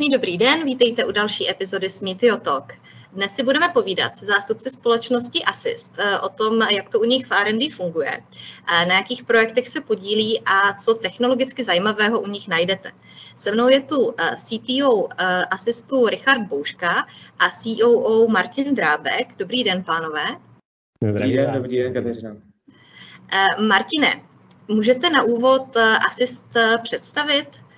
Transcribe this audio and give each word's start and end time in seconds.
Krásný 0.00 0.12
dobrý 0.12 0.38
den, 0.38 0.64
vítejte 0.64 1.04
u 1.04 1.12
další 1.12 1.50
epizody 1.50 1.90
Smitio 1.90 2.36
Talk. 2.36 2.72
Dnes 3.12 3.34
si 3.34 3.42
budeme 3.42 3.68
povídat 3.68 4.16
se 4.16 4.26
zástupci 4.26 4.70
společnosti 4.70 5.44
Assist 5.44 5.98
eh, 5.98 6.18
o 6.18 6.28
tom, 6.28 6.62
jak 6.62 6.88
to 6.88 7.00
u 7.00 7.04
nich 7.04 7.26
v 7.26 7.32
R&D 7.32 7.70
funguje, 7.70 8.10
eh, 8.12 8.86
na 8.86 8.94
jakých 8.94 9.24
projektech 9.24 9.68
se 9.68 9.80
podílí 9.80 10.40
a 10.40 10.72
co 10.72 10.94
technologicky 10.94 11.64
zajímavého 11.64 12.20
u 12.20 12.26
nich 12.26 12.48
najdete. 12.48 12.92
Se 13.36 13.52
mnou 13.52 13.68
je 13.68 13.80
tu 13.80 14.14
eh, 14.18 14.36
CTO 14.36 15.08
Assistu 15.50 16.06
Richard 16.06 16.42
Bouška 16.48 17.06
a 17.38 17.50
COO 17.50 18.28
Martin 18.28 18.74
Drábek. 18.74 19.36
Dobrý 19.36 19.64
den, 19.64 19.84
pánové. 19.84 20.24
Dobrý 21.04 21.32
den, 21.32 21.54
dobrý 21.54 21.78
den, 21.78 21.94
Kateřina. 21.94 22.36
Martine, 23.68 24.22
můžete 24.68 25.10
na 25.10 25.22
úvod 25.22 25.76
Assist 26.08 26.56
představit? 26.82 27.69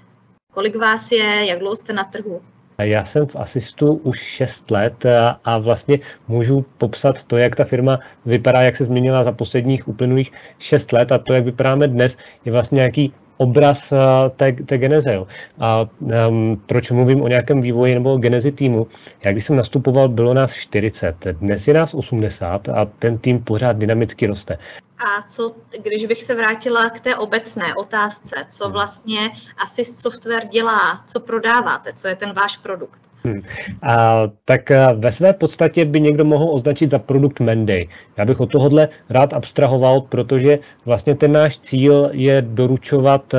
Kolik 0.55 0.77
vás 0.77 1.13
je, 1.13 1.47
jak 1.49 1.59
dlouho 1.59 1.77
jste 1.77 1.93
na 1.93 2.05
trhu? 2.05 2.41
Já 2.79 3.05
jsem 3.05 3.27
v 3.27 3.37
Asistu 3.37 3.93
už 3.93 4.21
6 4.21 4.71
let 4.71 5.05
a 5.45 5.59
vlastně 5.59 5.99
můžu 6.29 6.65
popsat 6.79 7.23
to, 7.23 7.37
jak 7.37 7.57
ta 7.57 7.65
firma 7.65 7.99
vypadá, 8.27 8.63
jak 8.63 8.77
se 8.77 8.85
změnila 8.85 9.25
za 9.25 9.33
posledních 9.33 9.89
uplynulých 9.89 10.33
6 10.59 10.93
let 10.93 11.13
a 11.13 11.19
to, 11.19 11.33
jak 11.33 11.45
vypadáme 11.45 11.89
dnes, 11.89 12.17
je 12.45 12.53
vlastně 12.53 12.77
nějaký 12.77 13.15
obraz 13.43 13.93
té, 14.37 14.53
té 14.53 14.79
geneze. 14.79 15.15
Jo. 15.15 15.27
A 15.61 15.89
um, 16.29 16.63
proč 16.67 16.91
mluvím 16.91 17.23
o 17.23 17.29
nějakém 17.29 17.63
vývoji 17.63 17.95
nebo 17.95 18.15
o 18.15 18.19
genezi 18.19 18.53
týmu? 18.53 18.87
Já 19.25 19.33
když 19.33 19.47
jsem 19.47 19.57
nastupoval, 19.57 20.09
bylo 20.09 20.35
nás 20.35 20.53
40, 20.53 21.17
dnes 21.33 21.69
je 21.69 21.75
nás 21.75 21.95
80 21.95 22.69
a 22.69 22.85
ten 22.99 23.19
tým 23.19 23.45
pořád 23.45 23.77
dynamicky 23.77 24.27
roste. 24.27 24.59
A 24.99 25.23
co, 25.23 25.51
když 25.83 26.07
bych 26.07 26.23
se 26.23 26.35
vrátila 26.35 26.91
k 26.91 27.01
té 27.01 27.17
obecné 27.17 27.75
otázce, 27.75 28.37
co 28.49 28.65
hmm. 28.65 28.73
vlastně 28.73 29.31
Assist 29.65 30.01
Software 30.01 30.49
dělá, 30.49 31.03
co 31.07 31.21
prodáváte, 31.21 31.93
co 31.93 32.09
je 32.09 32.17
ten 32.17 32.33
váš 32.33 32.57
produkt? 32.57 33.01
Hmm. 33.25 33.43
A, 33.83 34.23
tak 34.45 34.73
ve 34.95 35.13
své 35.13 35.33
podstatě 35.33 35.85
by 35.85 36.01
někdo 36.01 36.25
mohl 36.25 36.49
označit 36.51 36.91
za 36.91 36.99
produkt 36.99 37.41
Menday. 37.41 37.87
Já 38.17 38.25
bych 38.25 38.41
od 38.41 38.51
tohohle 38.51 38.89
rád 39.11 39.33
abstrahoval, 39.33 40.01
protože 40.01 40.59
vlastně 40.85 41.15
ten 41.15 41.33
náš 41.33 41.59
cíl 41.59 42.11
je 42.13 42.43
doručovat 42.43 43.35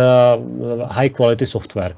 high 0.89 1.09
quality 1.09 1.45
software. 1.45 1.95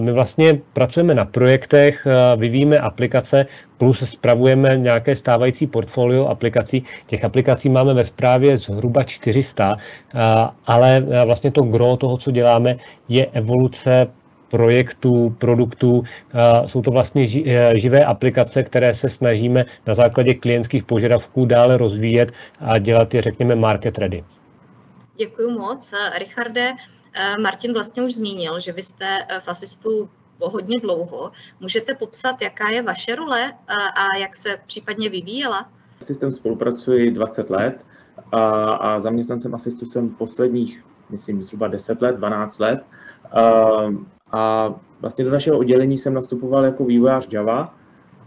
My 0.00 0.12
vlastně 0.12 0.60
pracujeme 0.72 1.14
na 1.14 1.24
projektech, 1.24 2.06
vyvíjíme 2.36 2.78
aplikace, 2.78 3.46
plus 3.78 4.10
spravujeme 4.10 4.76
nějaké 4.76 5.16
stávající 5.16 5.66
portfolio 5.66 6.26
aplikací. 6.26 6.84
Těch 7.06 7.24
aplikací 7.24 7.68
máme 7.68 7.94
ve 7.94 8.04
správě 8.04 8.58
zhruba 8.58 9.04
400, 9.04 9.76
ale 10.66 11.06
vlastně 11.24 11.50
to 11.50 11.62
gro 11.62 11.96
toho, 11.96 12.18
co 12.18 12.30
děláme, 12.30 12.76
je 13.08 13.26
evoluce 13.26 14.06
projektů, 14.50 15.36
produktů. 15.38 16.02
Jsou 16.66 16.82
to 16.82 16.90
vlastně 16.90 17.28
živé 17.80 18.04
aplikace, 18.04 18.62
které 18.62 18.94
se 18.94 19.08
snažíme 19.08 19.64
na 19.86 19.94
základě 19.94 20.34
klientských 20.34 20.84
požadavků 20.84 21.46
dále 21.46 21.76
rozvíjet 21.76 22.32
a 22.60 22.78
dělat 22.78 23.14
je, 23.14 23.22
řekněme, 23.22 23.54
market 23.54 23.98
ready. 23.98 24.24
Děkuji 25.16 25.50
moc. 25.50 25.94
Richarde, 26.18 26.72
Martin 27.42 27.72
vlastně 27.72 28.02
už 28.02 28.14
zmínil, 28.14 28.60
že 28.60 28.72
vy 28.72 28.82
jste 28.82 29.18
v 29.40 29.48
Asistu 29.48 30.10
hodně 30.40 30.80
dlouho. 30.80 31.30
Můžete 31.60 31.94
popsat, 31.94 32.42
jaká 32.42 32.68
je 32.68 32.82
vaše 32.82 33.14
role 33.14 33.52
a 33.96 34.18
jak 34.18 34.36
se 34.36 34.56
případně 34.66 35.08
vyvíjela? 35.08 35.68
Systém 36.02 36.32
spolupracuji 36.32 37.10
20 37.10 37.50
let 37.50 37.84
a, 38.32 38.72
a 38.74 39.00
zaměstnancem 39.00 39.54
Asistu 39.54 39.86
jsem 39.86 40.08
posledních, 40.08 40.84
myslím, 41.10 41.44
zhruba 41.44 41.68
10 41.68 42.02
let, 42.02 42.16
12 42.16 42.58
let. 42.58 42.84
A, 44.32 44.74
vlastně 45.00 45.24
do 45.24 45.30
našeho 45.30 45.58
oddělení 45.58 45.98
jsem 45.98 46.14
nastupoval 46.14 46.64
jako 46.64 46.84
vývojář 46.84 47.28
Java 47.30 47.74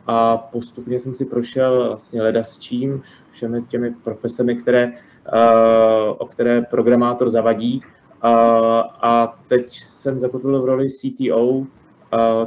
a 0.08 0.38
postupně 0.38 1.00
jsem 1.00 1.14
si 1.14 1.26
prošel 1.26 1.88
vlastně 1.88 2.22
leda 2.22 2.44
s 2.44 2.58
čím, 2.58 3.02
všemi 3.32 3.62
těmi 3.62 3.92
profesemi, 4.04 4.56
které, 4.56 4.94
o 6.18 6.26
které 6.26 6.62
programátor 6.62 7.30
zavadí. 7.30 7.82
A 9.02 9.40
teď 9.48 9.80
jsem 9.80 10.20
zakotvil 10.20 10.62
v 10.62 10.66
roli 10.66 10.88
CTO, 10.90 11.66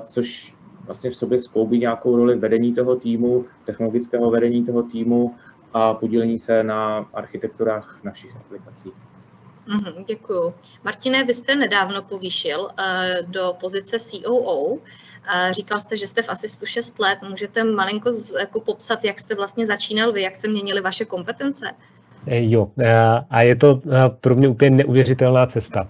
což 0.05 0.55
vlastně 0.87 1.11
v 1.11 1.17
sobě 1.17 1.39
skloubí 1.39 1.79
nějakou 1.79 2.17
roli 2.17 2.39
vedení 2.39 2.75
toho 2.75 2.97
týmu, 2.97 3.45
technologického 3.65 4.31
vedení 4.31 4.65
toho 4.65 4.83
týmu 4.83 5.35
a 5.73 5.95
podílení 5.95 6.39
se 6.39 6.63
na 6.63 7.09
architekturách 7.15 7.99
našich 8.05 8.37
aplikací. 8.37 8.93
Mm, 9.67 10.05
děkuju. 10.05 10.55
Martine, 10.85 11.25
vy 11.25 11.35
jste 11.35 11.57
nedávno 11.57 12.03
povýšil 12.03 12.61
uh, 12.61 13.31
do 13.31 13.55
pozice 13.61 13.99
COO. 13.99 14.65
Uh, 14.65 14.79
říkal 15.51 15.79
jste, 15.79 15.97
že 15.97 16.07
jste 16.07 16.23
v 16.23 16.29
Asistu 16.29 16.67
6 16.67 16.99
let. 16.99 17.19
Můžete 17.29 17.65
malinko 17.65 18.13
z, 18.13 18.35
jako 18.41 18.61
popsat, 18.61 19.05
jak 19.05 19.19
jste 19.19 19.35
vlastně 19.35 19.67
začínal 19.67 20.13
vy, 20.13 20.23
jak 20.23 20.37
se 20.37 20.49
měnily 20.49 20.81
vaše 20.81 21.05
kompetence? 21.05 21.71
Eh, 22.27 22.51
jo, 22.51 22.71
a 23.31 23.43
je 23.43 23.57
to 23.57 23.81
pro 24.21 24.37
mě 24.37 24.49
úplně 24.49 24.71
neuvěřitelná 24.71 25.47
cesta. 25.47 25.89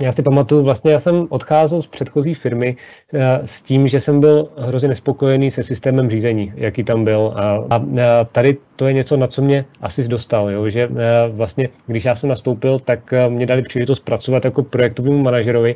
Já 0.00 0.12
si 0.12 0.22
pamatuju, 0.22 0.62
vlastně 0.62 0.92
já 0.92 1.00
jsem 1.00 1.26
odcházel 1.28 1.82
z 1.82 1.86
předchozí 1.86 2.34
firmy 2.34 2.76
eh, 3.14 3.40
s 3.44 3.62
tím, 3.62 3.88
že 3.88 4.00
jsem 4.00 4.20
byl 4.20 4.48
hrozně 4.58 4.88
nespokojený 4.88 5.50
se 5.50 5.62
systémem 5.62 6.10
řízení, 6.10 6.52
jaký 6.56 6.84
tam 6.84 7.04
byl. 7.04 7.32
A, 7.36 7.64
a 7.70 7.84
tady 8.24 8.56
to 8.76 8.86
je 8.86 8.92
něco, 8.92 9.16
na 9.16 9.26
co 9.26 9.42
mě 9.42 9.64
asi 9.80 10.08
dostal, 10.08 10.50
jo? 10.50 10.70
že 10.70 10.82
eh, 10.82 10.88
vlastně, 11.28 11.68
když 11.86 12.04
já 12.04 12.16
jsem 12.16 12.28
nastoupil, 12.28 12.78
tak 12.78 13.12
eh, 13.12 13.28
mě 13.28 13.46
dali 13.46 13.62
příležitost 13.62 14.00
pracovat 14.00 14.44
jako 14.44 14.62
projektovému 14.62 15.22
manažerovi 15.22 15.74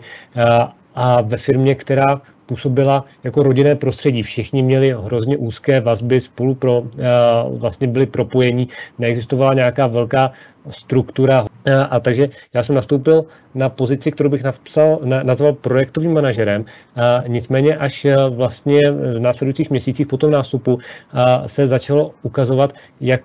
a 0.94 1.20
ve 1.20 1.36
firmě, 1.36 1.74
která 1.74 2.20
působila 2.50 3.04
jako 3.24 3.42
rodinné 3.42 3.74
prostředí. 3.78 4.22
Všichni 4.22 4.62
měli 4.62 4.90
hrozně 4.90 5.36
úzké 5.36 5.80
vazby, 5.80 6.20
spolu 6.20 6.54
pro, 6.54 6.82
vlastně 7.62 7.86
byli 7.86 8.06
propojení, 8.06 8.68
neexistovala 8.98 9.54
nějaká 9.54 9.86
velká 9.86 10.32
struktura. 10.70 11.46
A 11.90 12.00
takže 12.00 12.28
já 12.54 12.62
jsem 12.62 12.74
nastoupil 12.74 13.24
na 13.54 13.68
pozici, 13.68 14.10
kterou 14.10 14.30
bych 14.30 14.42
napsal, 14.42 14.98
na, 15.04 15.22
nazval 15.22 15.52
projektovým 15.52 16.12
manažerem. 16.12 16.64
A 16.96 17.22
nicméně 17.26 17.76
až 17.76 18.06
vlastně 18.30 18.80
v 18.90 19.18
následujících 19.18 19.70
měsících 19.70 20.06
po 20.06 20.16
tom 20.16 20.30
nástupu 20.30 20.78
se 21.46 21.68
začalo 21.68 22.10
ukazovat, 22.22 22.74
jak 23.00 23.24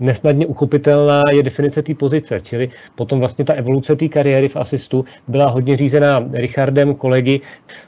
nesnadně 0.00 0.46
uchopitelná 0.46 1.22
je 1.32 1.42
definice 1.42 1.82
té 1.82 1.94
pozice, 1.94 2.40
čili 2.40 2.70
potom 2.94 3.18
vlastně 3.18 3.44
ta 3.44 3.52
evoluce 3.52 3.96
té 3.96 4.08
kariéry 4.08 4.48
v 4.48 4.56
asistu 4.56 5.04
byla 5.28 5.48
hodně 5.48 5.76
řízená 5.76 6.24
Richardem, 6.32 6.94
kolegy 6.94 7.40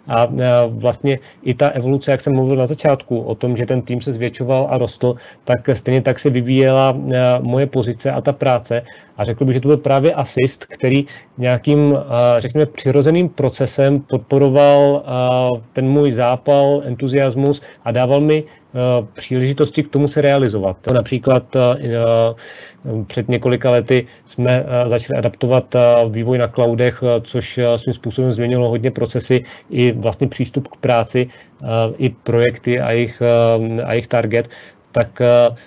a 0.09 0.29
vlastně 0.69 1.19
i 1.43 1.55
ta 1.55 1.69
evoluce, 1.69 2.11
jak 2.11 2.21
jsem 2.21 2.35
mluvil 2.35 2.57
na 2.57 2.67
začátku, 2.67 3.21
o 3.21 3.35
tom, 3.35 3.57
že 3.57 3.67
ten 3.67 3.83
tým 3.83 4.03
se 4.03 4.13
zvětšoval 4.13 4.67
a 4.71 4.79
rostl, 4.79 5.15
tak 5.45 5.61
stejně 5.75 6.03
tak 6.03 6.19
se 6.19 6.31
vyvíjela 6.31 6.97
moje 7.41 7.67
pozice 7.67 8.11
a 8.11 8.21
ta 8.21 8.33
práce. 8.33 8.83
A 9.17 9.25
řekl 9.25 9.45
bych, 9.45 9.55
že 9.55 9.61
to 9.61 9.69
byl 9.69 9.77
právě 9.77 10.15
asist, 10.15 10.65
který 10.65 11.07
nějakým, 11.39 11.95
řekněme, 12.39 12.67
přirozeným 12.67 13.29
procesem 13.29 14.01
podporoval 14.01 15.03
ten 15.73 15.89
můj 15.89 16.13
zápal, 16.13 16.83
entuziasmus 16.85 17.63
a 17.85 17.91
dával 17.91 18.21
mi 18.21 18.45
příležitosti 19.15 19.83
k 19.83 19.89
tomu 19.89 20.09
se 20.09 20.21
realizovat. 20.21 20.77
Například 20.93 21.57
před 23.07 23.29
několika 23.29 23.71
lety 23.71 24.07
jsme 24.27 24.65
začali 24.89 25.19
adaptovat 25.19 25.75
vývoj 26.11 26.39
na 26.39 26.49
cloudech, 26.49 27.03
což 27.23 27.61
svým 27.77 27.95
způsobem 27.95 28.33
změnilo 28.33 28.69
hodně 28.69 28.91
procesy 28.91 29.45
i 29.71 29.93
vlastně 29.93 30.29
přístup 30.29 30.69
k 30.69 30.77
práci, 30.77 31.29
i 31.99 32.09
projekty 32.09 32.81
a 32.81 32.93
jejich, 32.93 33.23
a 33.85 33.93
jejich 33.93 34.09
target 34.09 34.49
tak 34.93 35.23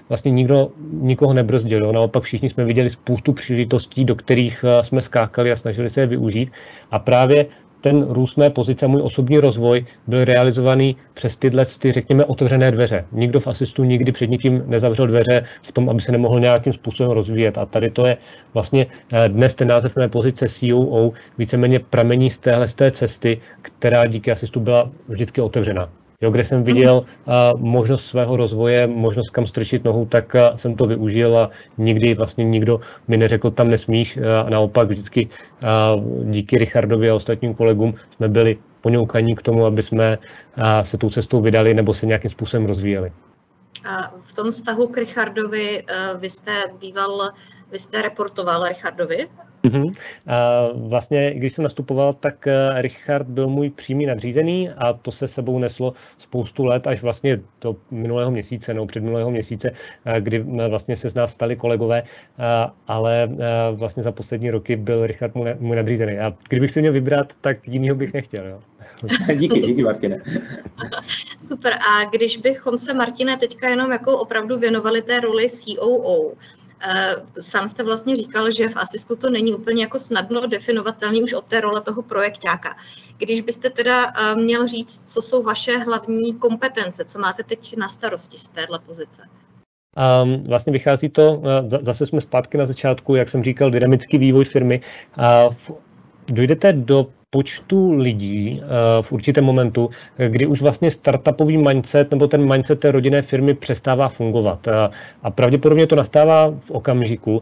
vlastně 0.10 0.32
nikdo 0.32 0.70
nikoho 0.92 1.34
nebrzdil. 1.34 1.84
Jo. 1.84 1.92
Naopak 1.92 2.24
všichni 2.24 2.50
jsme 2.50 2.66
viděli 2.66 2.90
spoustu 2.90 3.34
příležitostí, 3.34 4.06
do 4.06 4.16
kterých 4.16 4.66
jsme 4.82 5.02
skákali 5.02 5.52
a 5.52 5.58
snažili 5.58 5.90
se 5.90 6.02
je 6.02 6.08
využít. 6.08 6.52
A 6.92 7.00
právě 7.00 7.46
ten 7.82 8.06
růst 8.10 8.38
mé 8.38 8.50
pozice, 8.50 8.88
můj 8.88 9.02
osobní 9.02 9.38
rozvoj 9.38 9.86
byl 10.08 10.26
realizovaný 10.26 10.96
přes 11.14 11.38
tyhle, 11.38 11.66
ty, 11.66 11.92
řekněme, 11.92 12.26
otevřené 12.26 12.72
dveře. 12.72 13.06
Nikdo 13.12 13.40
v 13.40 13.48
asistu 13.48 13.84
nikdy 13.84 14.12
před 14.12 14.30
nikým 14.30 14.64
nezavřel 14.66 15.08
dveře 15.08 15.46
v 15.64 15.72
tom, 15.72 15.90
aby 15.90 16.02
se 16.02 16.12
nemohl 16.12 16.40
nějakým 16.40 16.74
způsobem 16.74 17.12
rozvíjet. 17.12 17.58
A 17.58 17.66
tady 17.66 17.90
to 17.90 18.06
je 18.06 18.18
vlastně 18.54 18.86
eh, 19.14 19.30
dnes 19.30 19.56
ten 19.56 19.68
název 19.68 19.96
mé 19.96 20.08
pozice 20.08 20.50
COO 20.50 21.12
víceméně 21.38 21.80
pramení 21.80 22.30
z 22.30 22.38
téhle 22.38 22.68
z 22.68 22.74
té 22.74 22.92
cesty, 22.92 23.42
která 23.62 24.08
díky 24.08 24.32
asistu 24.32 24.60
byla 24.60 24.92
vždycky 25.08 25.42
otevřená. 25.42 25.90
Jo, 26.22 26.32
kde 26.32 26.46
jsem 26.46 26.64
viděl 26.64 27.06
uh, 27.26 27.60
možnost 27.60 28.06
svého 28.06 28.38
rozvoje, 28.38 28.88
možnost 28.88 29.30
kam 29.30 29.48
strčit 29.48 29.84
nohu, 29.84 30.06
tak 30.06 30.36
uh, 30.36 30.58
jsem 30.58 30.76
to 30.76 30.88
využil 30.88 31.38
a 31.38 31.50
nikdy 31.78 32.14
vlastně 32.16 32.44
nikdo 32.44 32.82
mi 33.08 33.18
neřekl, 33.18 33.52
tam 33.52 33.70
nesmíš. 33.70 34.18
Uh, 34.18 34.24
a 34.46 34.50
naopak 34.50 34.88
vždycky 34.88 35.30
uh, 35.30 36.04
díky 36.32 36.58
Richardovi 36.58 37.10
a 37.10 37.16
ostatním 37.16 37.54
kolegům 37.54 37.96
jsme 38.16 38.28
byli 38.28 38.58
poňoukaní 38.82 39.36
k 39.36 39.42
tomu, 39.42 39.66
aby 39.66 39.84
jsme 39.84 40.18
uh, 40.18 40.64
se 40.84 40.98
tou 40.98 41.10
cestou 41.10 41.42
vydali 41.42 41.74
nebo 41.74 41.94
se 41.94 42.06
nějakým 42.06 42.32
způsobem 42.32 42.66
rozvíjeli. 42.66 43.12
A 43.90 44.14
v 44.24 44.34
tom 44.34 44.52
vztahu 44.52 44.88
k 44.88 44.98
Richardovi, 44.98 45.84
uh, 45.84 46.22
vy 46.22 46.30
jste 46.30 46.52
býval, 46.80 47.30
vy 47.72 47.80
jste 47.80 48.02
reportoval 48.02 48.68
Richardovi 48.68 49.28
Mm-hmm. 49.64 49.96
A 50.28 50.68
vlastně, 50.74 51.34
když 51.34 51.54
jsem 51.54 51.64
nastupoval, 51.64 52.14
tak 52.14 52.48
eh, 52.48 52.82
Richard 52.82 53.28
byl 53.28 53.48
můj 53.48 53.70
přímý 53.70 54.06
nadřízený 54.06 54.70
a 54.70 54.94
to 54.94 55.12
se 55.12 55.28
sebou 55.28 55.60
neslo 55.60 55.94
spoustu 56.20 56.66
let, 56.66 56.88
až 56.88 57.02
vlastně 57.02 57.40
do 57.62 57.76
minulého 57.92 58.32
měsíce, 58.32 58.74
nebo 58.74 58.86
před 58.86 59.04
minulého 59.04 59.32
měsíce, 59.32 59.72
eh, 60.06 60.22
kdy 60.22 60.46
eh, 60.60 60.68
vlastně 60.68 60.98
se 60.98 61.10
z 61.10 61.14
nás 61.14 61.32
stali 61.32 61.56
kolegové, 61.56 62.04
ale 62.88 63.30
vlastně 63.72 64.04
za 64.04 64.12
poslední 64.12 64.52
roky 64.52 64.76
byl 64.76 65.08
Richard 65.08 65.36
můj 65.60 65.76
nadřízený. 65.76 66.20
A 66.20 66.34
kdybych 66.50 66.72
si 66.72 66.82
měl 66.82 66.94
vybrat, 66.94 67.28
tak 67.42 67.68
jinýho 67.68 67.96
bych 67.96 68.14
nechtěl. 68.14 68.48
Jo. 68.48 68.60
díky, 69.36 69.60
díky 69.60 69.84
Martine. 69.84 70.22
Super. 71.38 71.74
A 71.74 72.06
když 72.12 72.38
bychom 72.38 72.78
se, 72.78 72.94
Martine, 72.94 73.38
teďka 73.38 73.70
jenom 73.70 73.92
jako 73.92 74.18
opravdu 74.18 74.60
věnovali 74.60 75.02
té 75.02 75.20
roli 75.20 75.50
COO, 75.50 76.34
sám 77.40 77.68
jste 77.68 77.84
vlastně 77.84 78.16
říkal, 78.16 78.52
že 78.52 78.70
v 78.70 78.78
Asistu 78.78 79.16
to 79.16 79.30
není 79.30 79.54
úplně 79.54 79.84
jako 79.84 80.00
snadno 80.00 80.48
definovatelný 80.48 81.24
už 81.24 81.34
od 81.34 81.46
té 81.46 81.62
role 81.62 81.82
toho 81.82 82.02
projektáka. 82.02 82.76
Když 83.18 83.42
byste 83.42 83.70
teda 83.70 84.06
eh, 84.08 84.36
měl 84.36 84.68
říct, 84.68 85.14
co 85.14 85.22
jsou 85.22 85.44
vaše 85.44 85.78
hlavní 85.78 86.34
kompetence, 86.34 87.06
co 87.06 87.20
máte 87.20 87.44
teď 87.44 87.78
na 87.78 87.90
starosti 87.90 88.38
z 88.38 88.48
téhle 88.48 88.80
pozice? 88.80 89.22
Um, 90.24 90.44
vlastně 90.44 90.74
vychází 90.74 91.10
to, 91.10 91.42
eh, 91.46 91.80
zase 91.86 92.06
jsme 92.06 92.22
zpátky 92.22 92.58
na 92.58 92.66
začátku, 92.66 93.16
jak 93.16 93.30
jsem 93.30 93.44
říkal, 93.44 93.72
dynamický 93.72 94.18
vývoj 94.18 94.46
firmy. 94.46 94.82
Uh, 95.18 95.54
dojdete 96.28 96.74
do 96.74 97.08
počtu 97.30 97.92
lidí 97.94 98.62
uh, 98.62 98.68
v 99.02 99.12
určitém 99.12 99.44
momentu, 99.44 99.90
kdy 100.28 100.46
už 100.46 100.62
vlastně 100.62 100.92
startupový 100.92 101.58
mindset 101.58 102.12
nebo 102.12 102.28
ten 102.28 102.54
mindset 102.54 102.80
té 102.80 102.92
rodinné 102.92 103.22
firmy 103.22 103.54
přestává 103.54 104.10
fungovat. 104.10 104.68
Uh, 104.68 104.74
a 105.24 105.32
pravděpodobně 105.32 105.88
to 105.88 105.96
nastává 105.96 106.54
v 106.60 106.72
okamžiku, 106.72 107.42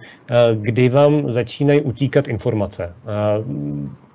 kdy 0.53 0.89
vám 0.89 1.33
začínají 1.33 1.81
utíkat 1.81 2.27
informace 2.27 2.93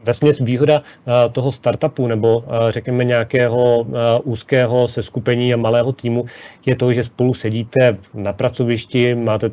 vesměs 0.04 0.38
výhoda 0.38 0.82
eh, 0.82 1.28
toho 1.32 1.52
startupu 1.52 2.06
nebo 2.06 2.44
eh, 2.46 2.72
řekněme 2.72 3.04
nějakého 3.04 3.87
eh, 3.88 4.20
úzkého 4.25 4.88
seskupení 4.88 5.54
a 5.54 5.56
malého 5.56 5.93
týmu 5.93 6.26
je 6.66 6.76
to, 6.76 6.93
že 6.93 7.04
spolu 7.04 7.34
sedíte 7.34 7.99
na 8.14 8.32
pracovišti, 8.32 9.14
máte, 9.14 9.49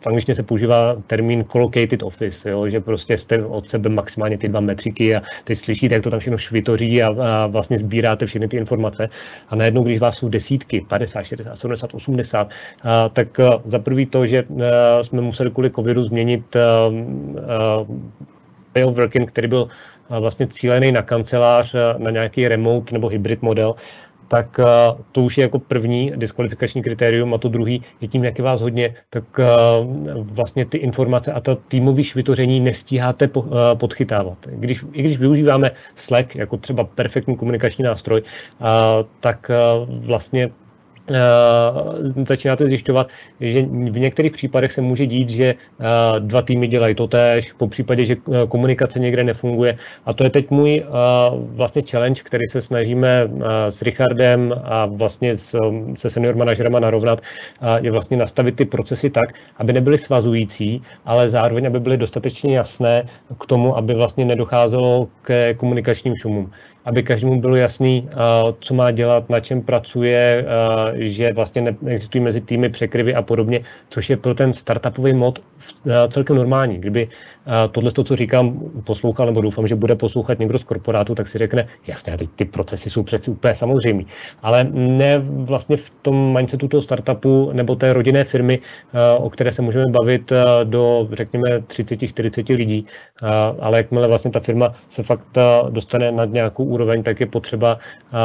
v 0.00 0.06
angličtině 0.06 0.34
se 0.34 0.42
používá 0.42 0.96
termín 1.06 1.44
collocated 1.44 2.02
office, 2.02 2.50
jo, 2.50 2.68
že 2.68 2.80
prostě 2.80 3.18
jste 3.18 3.44
od 3.46 3.68
sebe 3.68 3.88
maximálně 3.88 4.38
ty 4.38 4.48
dva 4.48 4.60
metriky 4.60 5.16
a 5.16 5.22
teď 5.44 5.58
slyšíte, 5.58 5.94
jak 5.94 6.04
to 6.04 6.10
tam 6.10 6.20
všechno 6.20 6.38
švitoří 6.38 7.02
a, 7.02 7.08
a 7.08 7.46
vlastně 7.46 7.78
sbíráte 7.78 8.26
všechny 8.26 8.48
ty 8.48 8.56
informace. 8.56 9.08
A 9.48 9.56
najednou, 9.56 9.82
když 9.82 10.00
vás 10.00 10.16
jsou 10.16 10.28
desítky, 10.28 10.86
50, 10.88 11.22
60, 11.22 11.56
70, 11.56 11.94
80, 11.94 12.48
a, 12.82 13.08
tak 13.08 13.28
za 13.64 13.78
prvý 13.78 14.06
to, 14.06 14.26
že 14.26 14.44
jsme 15.02 15.20
museli 15.20 15.50
kvůli 15.50 15.70
covidu 15.70 16.04
změnit 16.04 16.56
of 18.84 18.96
working, 18.96 19.28
který 19.28 19.48
byl 19.48 19.68
vlastně 20.20 20.46
cílený 20.46 20.92
na 20.92 21.02
kancelář, 21.02 21.74
na 21.98 22.10
nějaký 22.10 22.48
remote 22.48 22.92
nebo 22.92 23.08
hybrid 23.08 23.42
model, 23.42 23.74
tak 24.28 24.60
to 25.12 25.22
už 25.22 25.38
je 25.38 25.42
jako 25.42 25.58
první 25.58 26.12
diskvalifikační 26.16 26.82
kritérium 26.82 27.34
a 27.34 27.38
to 27.38 27.48
druhý 27.48 27.82
je 28.00 28.08
tím, 28.08 28.24
jak 28.24 28.38
je 28.38 28.44
vás 28.44 28.60
hodně, 28.60 28.94
tak 29.10 29.24
vlastně 30.14 30.66
ty 30.66 30.78
informace 30.78 31.32
a 31.32 31.40
to 31.40 31.56
týmové 31.56 32.02
vytvoření 32.14 32.60
nestíháte 32.60 33.30
podchytávat. 33.74 34.38
Když, 34.46 34.84
I 34.92 35.02
když 35.02 35.18
využíváme 35.18 35.70
Slack 35.96 36.36
jako 36.36 36.56
třeba 36.56 36.84
perfektní 36.84 37.36
komunikační 37.36 37.84
nástroj, 37.84 38.22
tak 39.20 39.50
vlastně 39.88 40.50
začínáte 42.28 42.66
zjišťovat, 42.66 43.08
že 43.40 43.62
v 43.62 43.98
některých 43.98 44.32
případech 44.32 44.72
se 44.72 44.80
může 44.80 45.06
dít, 45.06 45.30
že 45.30 45.54
uh, 45.54 45.86
dva 46.18 46.42
týmy 46.42 46.66
dělají 46.66 46.94
to 46.94 47.06
tež, 47.06 47.52
po 47.52 47.68
případě, 47.68 48.06
že 48.06 48.16
uh, 48.16 48.36
komunikace 48.48 48.98
někde 48.98 49.24
nefunguje. 49.24 49.78
A 50.06 50.12
to 50.12 50.24
je 50.24 50.30
teď 50.30 50.50
můj 50.50 50.84
vlastně 51.32 51.82
challenge, 51.90 52.22
který 52.24 52.46
se 52.46 52.62
snažíme 52.62 53.30
s 53.70 53.82
Richardem 53.82 54.54
a 54.64 54.86
vlastně 54.86 55.36
se 55.98 56.10
senior 56.10 56.36
manažerama 56.36 56.80
narovnat, 56.80 57.20
je 57.80 57.90
vlastně 57.90 58.16
nastavit 58.16 58.56
ty 58.56 58.64
procesy 58.64 59.10
tak, 59.10 59.34
aby 59.56 59.72
nebyly 59.72 59.98
svazující, 59.98 60.82
ale 61.04 61.30
zároveň, 61.30 61.66
aby 61.66 61.80
byly 61.80 61.96
dostatečně 61.96 62.56
jasné 62.56 63.08
k 63.40 63.46
tomu, 63.46 63.76
aby 63.76 63.94
vlastně 63.94 64.24
nedocházelo 64.24 65.08
ke 65.22 65.54
komunikačním 65.54 66.14
šumům 66.16 66.50
aby 66.84 67.02
každému 67.02 67.40
bylo 67.40 67.56
jasný, 67.56 68.08
co 68.60 68.74
má 68.74 68.90
dělat, 68.90 69.30
na 69.30 69.40
čem 69.40 69.62
pracuje, 69.62 70.46
že 70.94 71.32
vlastně 71.32 71.74
neexistují 71.82 72.24
mezi 72.24 72.40
týmy 72.40 72.68
překryvy 72.68 73.14
a 73.14 73.22
podobně, 73.22 73.60
což 73.88 74.10
je 74.10 74.16
pro 74.16 74.34
ten 74.34 74.52
startupový 74.52 75.12
mod 75.12 75.38
celkem 76.12 76.36
normální. 76.36 76.78
Kdyby 76.78 77.08
tohle, 77.72 77.92
to, 77.92 78.04
co 78.04 78.16
říkám, 78.16 78.60
poslouchal, 78.84 79.26
nebo 79.26 79.40
doufám, 79.40 79.66
že 79.66 79.74
bude 79.74 79.94
poslouchat 79.94 80.38
někdo 80.38 80.58
z 80.58 80.64
korporátu, 80.64 81.14
tak 81.14 81.28
si 81.28 81.38
řekne, 81.38 81.68
jasně, 81.86 82.18
teď 82.18 82.30
ty 82.36 82.44
procesy 82.44 82.90
jsou 82.90 83.02
přeci 83.02 83.30
úplně 83.30 83.54
samozřejmé. 83.54 84.02
Ale 84.42 84.64
ne 84.72 85.18
vlastně 85.18 85.76
v 85.76 85.90
tom 86.02 86.34
mindsetu 86.36 86.68
toho 86.68 86.82
startupu 86.82 87.50
nebo 87.52 87.76
té 87.76 87.92
rodinné 87.92 88.24
firmy, 88.24 88.58
o 89.18 89.30
které 89.30 89.52
se 89.52 89.62
můžeme 89.62 89.84
bavit 89.90 90.32
do, 90.64 91.08
řekněme, 91.12 91.58
30-40 91.58 92.56
lidí, 92.56 92.86
ale 93.60 93.76
jakmile 93.76 94.08
vlastně 94.08 94.30
ta 94.30 94.40
firma 94.40 94.74
se 94.90 95.02
fakt 95.02 95.26
dostane 95.70 96.12
nad 96.12 96.30
nějakou 96.30 96.64
úroveň, 96.64 97.02
tak 97.02 97.20
je 97.20 97.26
potřeba 97.26 97.78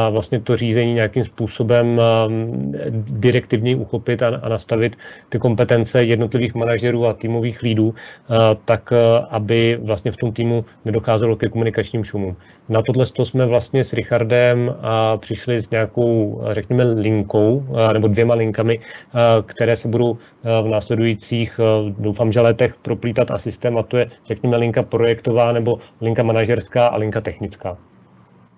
vlastně 0.10 0.40
to 0.40 0.58
řízení 0.58 0.94
nějakým 0.94 1.26
způsobem 1.26 2.02
direktivně 3.10 3.76
uchopit 3.76 4.24
a, 4.24 4.28
a 4.28 4.50
nastavit 4.50 4.96
ty 5.30 5.40
kompetence 5.40 6.04
jednotlivých 6.04 6.56
manažerů 6.56 7.06
a 7.06 7.14
týmových 7.14 7.62
lídů, 7.62 7.94
tak 8.66 8.94
aby 9.30 9.80
vlastně 9.84 10.12
v 10.12 10.18
tom 10.18 10.32
týmu 10.32 10.66
nedocházelo 10.86 11.36
ke 11.36 11.50
komunikačním 11.50 12.04
šumům. 12.04 12.36
Na 12.70 12.82
tohle 12.82 13.06
jsme 13.24 13.46
vlastně 13.46 13.86
s 13.86 13.94
Richardem 13.94 14.76
přišli 15.18 15.64
s 15.64 15.70
nějakou, 15.70 16.42
řekněme, 16.52 16.84
linkou, 16.84 17.68
nebo 17.94 18.08
dvěma 18.08 18.34
linkami, 18.34 18.80
které 19.46 19.78
se 19.78 19.88
budou 19.88 20.18
v 20.44 20.68
následujících, 20.68 21.60
doufám, 21.98 22.32
že 22.32 22.42
letech 22.42 22.76
proplítat 22.82 23.32
a 23.32 23.38
systém, 23.38 23.78
a 23.78 23.84
to 23.84 23.98
je, 23.98 24.12
řekněme, 24.26 24.58
linka 24.58 24.84
projektová 24.84 25.52
nebo 25.52 25.80
linka 26.02 26.24
manažerská 26.24 26.88
a 26.88 26.98
linka 26.98 27.22
technická. 27.22 27.78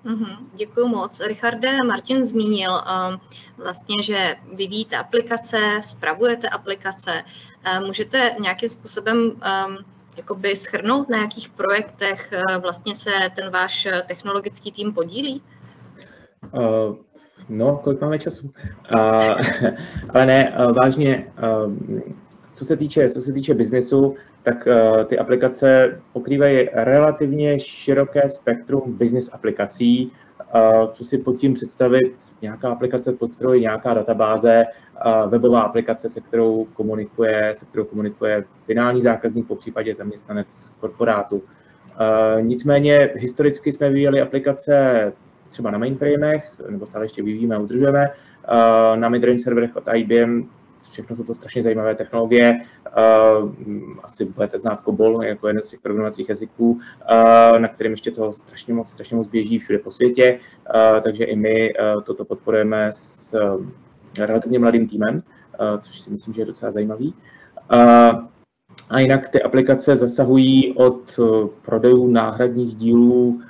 Mm-hmm, 0.05 0.37
děkuji 0.55 0.87
moc. 0.87 1.27
Richarde, 1.27 1.77
Martin 1.87 2.23
zmínil 2.23 2.71
um, 2.71 3.19
vlastně, 3.63 4.03
že 4.03 4.17
vyvíjíte 4.53 4.97
aplikace, 4.97 5.57
spravujete 5.83 6.49
aplikace. 6.49 7.11
Um, 7.77 7.87
můžete 7.87 8.31
nějakým 8.41 8.69
způsobem 8.69 9.17
um, 9.17 9.77
jakoby 10.17 10.55
schrnout, 10.55 11.09
na 11.09 11.17
jakých 11.17 11.49
projektech 11.49 12.31
uh, 12.33 12.61
vlastně 12.61 12.95
se 12.95 13.11
ten 13.35 13.49
váš 13.49 13.87
technologický 14.07 14.71
tým 14.71 14.93
podílí? 14.93 15.41
Uh, 16.53 16.95
no, 17.49 17.81
kolik 17.83 18.01
máme 18.01 18.19
času? 18.19 18.47
Uh, 18.47 19.01
ale 20.09 20.25
ne, 20.25 20.57
uh, 20.59 20.75
vážně, 20.75 21.31
uh, 21.65 21.73
co 22.53 22.65
se 22.65 22.77
týče, 22.77 23.09
co 23.09 23.21
se 23.21 23.33
týče 23.33 23.53
biznesu, 23.53 24.15
tak 24.43 24.67
uh, 24.67 25.03
ty 25.03 25.19
aplikace 25.19 26.01
pokrývají 26.13 26.69
relativně 26.73 27.59
široké 27.59 28.29
spektrum 28.29 28.97
business 28.97 29.29
aplikací. 29.33 30.11
Co 30.93 31.05
si 31.05 31.17
pod 31.17 31.37
tím 31.37 31.53
představit, 31.53 32.15
nějaká 32.41 32.69
aplikace 32.69 33.13
podstroj, 33.13 33.61
nějaká 33.61 33.93
databáze, 33.93 34.65
webová 35.27 35.61
aplikace, 35.61 36.09
se 36.09 36.21
kterou 36.21 36.67
komunikuje, 36.73 37.53
se 37.57 37.65
kterou 37.65 37.83
komunikuje 37.83 38.43
finální 38.65 39.01
zákazník, 39.01 39.47
po 39.47 39.55
případě 39.55 39.95
zaměstnanec 39.95 40.73
korporátu. 40.79 41.43
Nicméně 42.41 43.09
historicky 43.15 43.71
jsme 43.71 43.89
vyvíjeli 43.89 44.21
aplikace 44.21 45.13
třeba 45.49 45.71
na 45.71 45.77
mainframech, 45.77 46.53
nebo 46.69 46.85
stále 46.85 47.05
ještě 47.05 47.23
vyvíjíme 47.23 47.55
a 47.55 47.59
udržujeme, 47.59 48.09
na 48.95 49.09
midrange 49.09 49.43
serverech 49.43 49.75
od 49.75 49.83
IBM 49.93 50.49
všechno 50.91 51.15
jsou 51.15 51.23
to 51.23 51.35
strašně 51.35 51.63
zajímavé 51.63 51.95
technologie. 51.95 52.61
Uh, 53.41 53.51
asi 54.03 54.25
budete 54.25 54.59
znát 54.59 54.81
COBOL 54.81 55.23
jako 55.23 55.47
jeden 55.47 55.63
z 55.63 55.69
těch 55.69 55.79
programovacích 55.79 56.29
jazyků, 56.29 56.71
uh, 56.71 56.79
na 57.59 57.67
kterém 57.67 57.91
ještě 57.91 58.11
toho 58.11 58.33
strašně 58.33 58.73
moc, 58.73 58.89
strašně 58.89 59.17
moc 59.17 59.27
běží 59.27 59.59
všude 59.59 59.79
po 59.79 59.91
světě. 59.91 60.39
Uh, 60.75 61.01
takže 61.01 61.23
i 61.23 61.35
my 61.35 61.73
toto 62.03 62.25
podporujeme 62.25 62.89
s 62.93 63.37
relativně 64.19 64.59
mladým 64.59 64.87
týmem, 64.87 65.23
což 65.79 65.99
si 65.99 66.09
myslím, 66.09 66.33
že 66.33 66.41
je 66.41 66.45
docela 66.45 66.71
zajímavý. 66.71 67.13
A 68.89 68.99
jinak 68.99 69.29
ty 69.29 69.41
aplikace 69.41 69.97
zasahují 69.97 70.73
od 70.73 71.19
prodejů 71.61 72.07
náhradních 72.07 72.75
dílů 72.75 73.41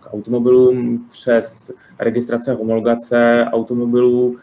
k 0.00 0.12
automobilům 0.12 1.06
přes 1.10 1.70
registrace, 1.98 2.54
homologace 2.54 3.46
automobilů 3.52 4.36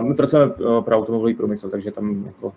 my 0.00 0.14
pracujeme 0.14 0.52
eh, 0.52 0.82
pro 0.82 0.96
automobilový 0.96 1.34
průmysl, 1.34 1.70
takže 1.70 1.90
tam 1.90 2.24
jako, 2.26 2.46
uh, 2.46 2.52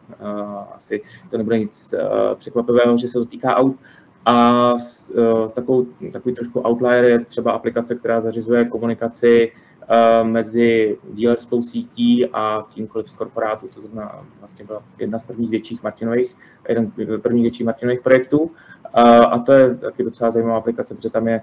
asi 0.76 1.02
to 1.30 1.38
nebude 1.38 1.60
nic 1.60 1.94
uh, 1.94 2.36
překvapivého, 2.36 2.98
že 2.98 3.08
se 3.08 3.14
to 3.14 3.26
týká 3.26 3.56
aut. 3.56 3.76
A 4.26 4.74
uh, 4.74 5.50
takovou, 5.50 5.86
takový 6.14 6.36
trošku 6.36 6.60
outlier 6.60 7.04
je 7.04 7.26
třeba 7.26 7.52
aplikace, 7.52 7.96
která 7.96 8.22
zařizuje 8.22 8.66
komunikaci 8.66 9.52
mezi 10.24 10.98
dílerskou 11.14 11.62
sítí 11.62 12.26
a 12.34 12.66
kýmkoliv 12.74 13.10
z 13.10 13.14
korporátů. 13.14 13.68
To 13.68 13.82
znamená, 13.82 14.26
vlastně 14.40 14.66
byla 14.66 14.84
jedna 15.00 15.20
z 15.20 15.24
prvních 15.24 15.50
větších 15.50 15.84
Martinových, 15.84 16.36
jeden 16.70 16.92
z 16.98 17.22
prvních 17.22 17.44
větších 17.44 17.66
Martinových 17.66 18.02
projektů. 18.02 18.52
A 19.30 19.40
to 19.40 19.52
je 19.52 19.76
taky 19.76 20.04
docela 20.04 20.32
zajímavá 20.32 20.58
aplikace, 20.58 20.96
protože 20.96 21.10
tam 21.10 21.28
je, 21.28 21.42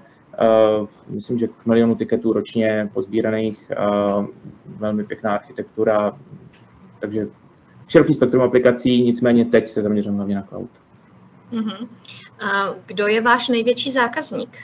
myslím, 1.07 1.37
že 1.37 1.47
k 1.47 1.65
milionu 1.65 1.95
tiketů 1.95 2.33
ročně 2.33 2.89
pozbíraných, 2.93 3.71
velmi 4.65 5.03
pěkná 5.03 5.35
architektura, 5.35 6.17
takže 6.99 7.27
široký 7.87 8.13
spektrum 8.13 8.43
aplikací, 8.43 9.03
nicméně 9.03 9.45
teď 9.45 9.69
se 9.69 9.81
zaměřím 9.81 10.15
hlavně 10.15 10.35
na 10.35 10.43
cloud. 10.43 10.69
Uh-huh. 11.51 11.87
A 12.45 12.75
kdo 12.85 13.07
je 13.07 13.21
váš 13.21 13.49
největší 13.49 13.91
zákazník? 13.91 14.57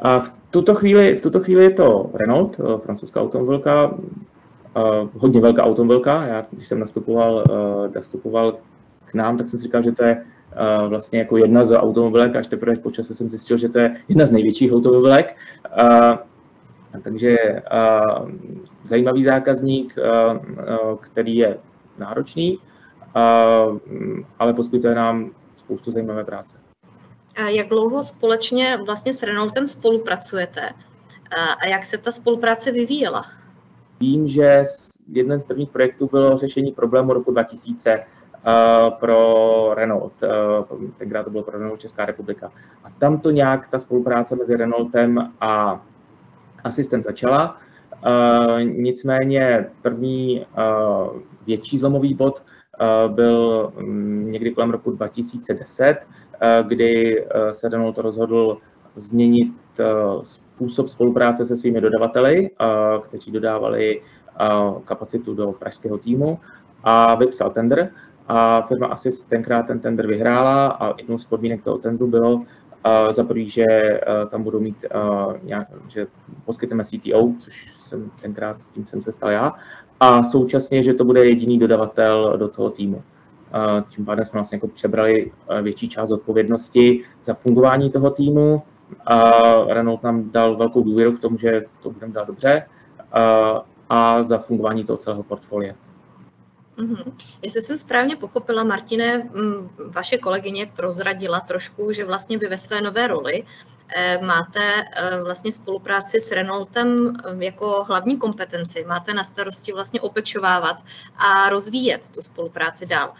A 0.00 0.20
v 0.20 0.32
tuto 0.50 0.74
chvíli, 0.74 1.18
v 1.18 1.22
tuto 1.22 1.40
chvíli 1.40 1.64
je 1.64 1.70
to 1.70 2.10
Renault, 2.14 2.60
eh, 2.60 2.78
francouzská 2.78 3.20
automobilka, 3.20 3.94
hodně 5.12 5.40
velká 5.40 5.64
automobilka. 5.64 6.26
Já, 6.26 6.46
když 6.50 6.68
jsem 6.68 6.80
nastupoval, 6.80 7.44
nastupoval 7.94 8.58
k 9.04 9.14
nám, 9.14 9.36
tak 9.36 9.48
jsem 9.48 9.58
si 9.58 9.62
říkal, 9.62 9.82
že 9.82 9.92
to 9.92 10.04
je 10.04 10.24
vlastně 10.88 11.18
jako 11.18 11.36
jedna 11.36 11.64
z 11.64 11.76
automobilek, 11.76 12.36
až 12.36 12.46
teprve 12.46 12.76
po 12.76 12.90
čase 12.90 13.14
jsem 13.14 13.28
zjistil, 13.28 13.56
že 13.56 13.68
to 13.68 13.78
je 13.78 13.96
jedna 14.08 14.26
z 14.26 14.32
největších 14.32 14.72
automobilek. 14.72 15.36
Takže 17.02 17.36
zajímavý 18.84 19.24
zákazník, 19.24 19.94
který 21.00 21.36
je 21.36 21.58
náročný, 21.98 22.58
ale 24.38 24.52
poskytuje 24.56 24.94
nám 24.94 25.30
spoustu 25.58 25.90
zajímavé 25.90 26.24
práce. 26.24 26.56
A 27.44 27.48
jak 27.48 27.68
dlouho 27.68 28.04
společně 28.04 28.78
vlastně 28.86 29.12
s 29.12 29.22
Renaultem 29.22 29.66
spolupracujete 29.66 30.60
a 31.62 31.66
jak 31.66 31.84
se 31.84 31.98
ta 31.98 32.10
spolupráce 32.10 32.72
vyvíjela? 32.72 33.24
Vím, 34.00 34.28
že 34.28 34.64
jeden 35.12 35.40
z 35.40 35.44
prvních 35.44 35.70
projektů 35.70 36.08
bylo 36.12 36.38
řešení 36.38 36.72
problému 36.72 37.12
roku 37.12 37.30
2000 37.30 38.04
pro 38.98 39.74
Renault. 39.74 40.12
tenkrát 40.98 41.24
to 41.24 41.30
bylo 41.30 41.42
pro 41.42 41.58
Renault 41.58 41.80
Česká 41.80 42.04
republika. 42.04 42.52
A 42.84 42.90
tam 42.98 43.20
to 43.20 43.30
nějak, 43.30 43.68
ta 43.68 43.78
spolupráce 43.78 44.36
mezi 44.36 44.56
Renaultem 44.56 45.32
a 45.40 45.82
Assistant 46.64 47.04
začala. 47.04 47.56
nicméně 48.62 49.66
první 49.82 50.46
větší 51.46 51.78
zlomový 51.78 52.14
bod 52.14 52.42
byl 53.08 53.72
mm, 53.80 54.30
někdy 54.30 54.50
kolem 54.50 54.70
roku 54.70 54.90
2010, 54.90 55.96
kdy 56.62 57.24
se 57.52 57.68
Renault 57.68 57.98
rozhodl 57.98 58.58
změnit 58.96 59.52
způsob 60.22 60.88
spolupráce 60.88 61.46
se 61.46 61.56
svými 61.56 61.80
dodavateli, 61.80 62.50
kteří 63.02 63.30
dodávali 63.30 64.02
kapacitu 64.84 65.34
do 65.34 65.52
pražského 65.52 65.98
týmu 65.98 66.38
a 66.84 67.14
vypsal 67.14 67.50
tender. 67.50 67.90
A 68.28 68.62
firma 68.62 68.86
asi 68.86 69.10
tenkrát 69.28 69.66
ten 69.66 69.80
tender 69.80 70.06
vyhrála 70.06 70.66
a 70.66 70.94
jednou 70.98 71.18
z 71.18 71.24
podmínek 71.24 71.64
toho 71.64 71.78
tendru 71.78 72.06
bylo, 72.06 72.42
za 73.10 73.24
prvý, 73.24 73.50
že 73.50 73.64
tam 74.30 74.42
budou 74.42 74.60
mít 74.60 74.84
nějak, 75.42 75.68
že 75.88 76.06
poskytneme 76.44 76.84
CTO, 76.84 77.32
což 77.40 77.74
jsem 77.80 78.10
tenkrát 78.22 78.58
s 78.58 78.68
tím 78.68 78.86
jsem 78.86 79.02
se 79.02 79.12
stal 79.12 79.30
já, 79.30 79.52
a 80.00 80.22
současně, 80.22 80.82
že 80.82 80.94
to 80.94 81.04
bude 81.04 81.26
jediný 81.26 81.58
dodavatel 81.58 82.36
do 82.36 82.48
toho 82.48 82.70
týmu. 82.70 83.02
Tím 83.88 84.04
pádem 84.04 84.24
jsme 84.24 84.38
vlastně 84.38 84.56
jako 84.56 84.68
přebrali 84.68 85.32
větší 85.62 85.88
část 85.88 86.10
odpovědnosti 86.10 87.04
za 87.22 87.34
fungování 87.34 87.90
toho 87.90 88.10
týmu. 88.10 88.62
Renault 89.68 90.02
nám 90.02 90.30
dal 90.30 90.56
velkou 90.56 90.82
důvěru 90.82 91.12
v 91.12 91.20
tom, 91.20 91.38
že 91.38 91.64
to 91.82 91.90
budeme 91.90 92.12
dát 92.12 92.26
dobře 92.26 92.66
a 93.88 94.22
za 94.22 94.38
fungování 94.38 94.84
toho 94.84 94.96
celého 94.96 95.22
portfolia. 95.22 95.74
Mm-hmm. 96.78 97.12
Jestli 97.42 97.62
jsem 97.62 97.78
správně 97.78 98.16
pochopila, 98.16 98.64
Martine, 98.64 99.30
vaše 99.78 100.18
kolegyně 100.18 100.66
prozradila 100.66 101.40
trošku, 101.40 101.92
že 101.92 102.04
vlastně 102.04 102.38
vy 102.38 102.46
ve 102.46 102.58
své 102.58 102.80
nové 102.80 103.06
roli 103.06 103.44
Eh, 103.96 104.18
máte 104.22 104.60
eh, 104.96 105.22
vlastně 105.22 105.52
spolupráci 105.52 106.20
s 106.20 106.32
Renaultem 106.32 107.16
eh, 107.16 107.44
jako 107.44 107.84
hlavní 107.84 108.16
kompetenci, 108.16 108.84
máte 108.84 109.14
na 109.14 109.24
starosti 109.24 109.72
vlastně 109.72 110.00
opečovávat 110.00 110.76
a 111.16 111.48
rozvíjet 111.48 112.08
tu 112.08 112.20
spolupráci 112.20 112.86
dál. 112.86 113.12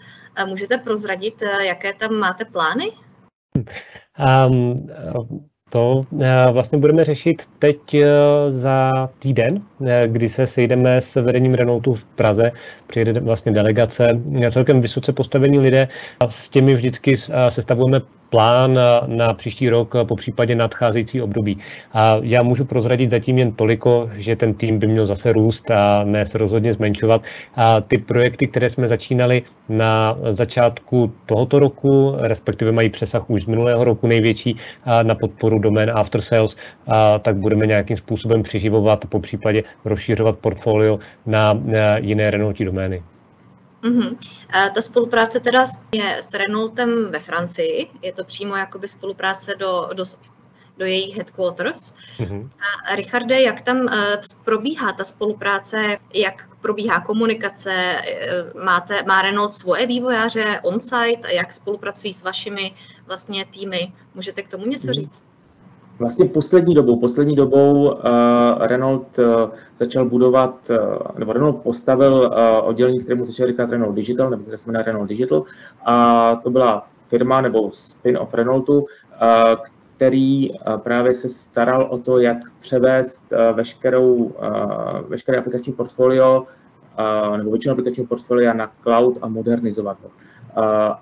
Můžete 0.47 0.79
prozradit, 0.79 1.43
jaké 1.61 1.93
tam 1.93 2.15
máte 2.15 2.45
plány? 2.45 2.91
Um, 4.53 4.87
to 5.69 6.01
vlastně 6.53 6.79
budeme 6.79 7.05
řešit 7.05 7.43
teď 7.59 7.77
za 8.51 9.09
týden, 9.19 9.63
kdy 10.07 10.29
se 10.29 10.47
sejdeme 10.47 11.01
s 11.01 11.15
vedením 11.15 11.55
Renaultu 11.55 11.95
v 11.95 12.05
Praze. 12.05 12.53
Přijede 12.87 13.21
vlastně 13.21 13.53
delegace, 13.53 14.21
celkem 14.51 14.81
vysoce 14.81 15.13
postavení 15.13 15.59
lidé 15.59 15.89
a 16.21 16.31
s 16.31 16.49
těmi 16.49 16.75
vždycky 16.75 17.17
sestavujeme 17.49 18.01
plán 18.31 18.79
na 19.07 19.33
příští 19.35 19.69
rok, 19.69 19.95
po 20.09 20.17
případě 20.17 20.55
nadcházející 20.55 21.23
období. 21.23 21.59
A 21.93 22.17
já 22.23 22.43
můžu 22.43 22.65
prozradit 22.65 23.11
zatím 23.11 23.39
jen 23.39 23.53
toliko, 23.53 24.11
že 24.17 24.37
ten 24.37 24.55
tým 24.55 24.79
by 24.79 24.87
měl 24.87 25.07
zase 25.07 25.33
růst 25.33 25.71
a 25.71 26.05
ne 26.05 26.27
se 26.27 26.39
rozhodně 26.39 26.75
zmenšovat. 26.75 27.23
A 27.57 27.81
ty 27.81 27.99
projekty, 27.99 28.47
které 28.47 28.71
jsme 28.71 28.89
začínali 28.89 29.43
na 29.69 30.19
začátku 30.33 31.13
tohoto 31.27 31.59
roku, 31.59 32.15
respektive 32.19 32.73
mají 32.73 32.89
přesah 32.91 33.31
už 33.31 33.43
z 33.43 33.47
minulého 33.47 33.85
roku 33.85 34.07
největší 34.07 34.57
na 35.03 35.15
podporu 35.15 35.59
domén 35.59 35.91
after 35.95 36.21
sales, 36.21 36.57
tak 37.23 37.37
budeme 37.37 37.67
nějakým 37.67 37.97
způsobem 37.97 38.43
přiživovat, 38.43 39.05
po 39.09 39.21
případě 39.21 39.63
rozšířovat 39.85 40.39
portfolio 40.39 40.99
na 41.27 41.61
jiné 41.97 42.31
Renaultí 42.31 42.65
domény. 42.65 43.03
Mm-hmm. 43.83 44.19
Ta 44.75 44.83
spolupráce 44.83 45.41
teda 45.41 45.65
je 45.93 46.17
s 46.23 46.35
Renaultem 46.35 47.11
ve 47.11 47.19
Francii, 47.19 47.91
je 48.03 48.13
to 48.13 48.25
přímo 48.25 48.57
jakoby 48.57 48.89
spolupráce 48.89 49.55
do, 49.55 49.89
do, 49.93 50.05
do 50.79 50.85
jejich 50.85 51.17
headquarters. 51.17 51.95
Mm-hmm. 52.19 52.51
A 52.91 52.95
Richarde, 52.95 53.41
jak 53.41 53.61
tam 53.61 53.81
uh, 53.81 53.91
probíhá 54.45 54.93
ta 54.93 55.05
spolupráce, 55.05 55.99
jak 56.15 56.49
probíhá 56.61 57.01
komunikace, 57.01 58.03
máte, 58.65 59.03
má 59.03 59.23
Renault 59.23 59.55
svoje 59.55 59.87
vývojáře 59.87 60.61
on-site, 60.63 61.35
jak 61.35 61.53
spolupracují 61.53 62.13
s 62.13 62.23
vašimi 62.23 62.75
vlastně 63.07 63.45
týmy, 63.45 63.93
můžete 64.15 64.43
k 64.43 64.49
tomu 64.49 64.67
něco 64.67 64.89
mm-hmm. 64.89 65.01
říct? 65.01 65.28
Vlastně 65.99 66.25
poslední 66.25 66.75
dobou, 66.75 67.00
poslední 67.00 67.37
dobou 67.37 67.90
uh, 67.90 68.00
Renault 68.59 69.19
uh, 69.19 69.25
začal 69.76 70.05
budovat, 70.05 70.71
uh, 70.71 70.76
nebo 71.19 71.33
Renault 71.33 71.62
postavil 71.62 72.14
uh, 72.14 72.69
oddělení, 72.69 73.00
kterému 73.00 73.25
začal 73.25 73.47
říkat 73.47 73.71
Renault 73.71 73.95
Digital, 73.95 74.31
nebo 74.31 74.43
které 74.43 74.59
se 74.59 74.71
jmenuje 74.71 74.85
Renault 74.85 75.09
Digital. 75.09 75.45
A 75.85 76.37
to 76.37 76.50
byla 76.50 76.87
firma 77.09 77.40
nebo 77.40 77.71
spin-off 77.73 78.35
Renaultu, 78.35 78.78
uh, 78.78 78.87
který 79.97 80.50
právě 80.76 81.12
se 81.12 81.28
staral 81.28 81.88
o 81.90 81.99
to, 81.99 82.19
jak 82.19 82.37
převést 82.61 83.33
veškerou, 83.52 84.33
veškeré 85.09 85.38
aplikační 85.38 85.73
portfolio, 85.73 86.47
nebo 87.37 87.50
většinu 87.50 87.73
aplikačního 87.73 88.07
portfolia 88.07 88.52
na 88.52 88.71
cloud 88.83 89.19
a 89.23 89.28
modernizovat 89.28 89.99
ho. 90.02 90.11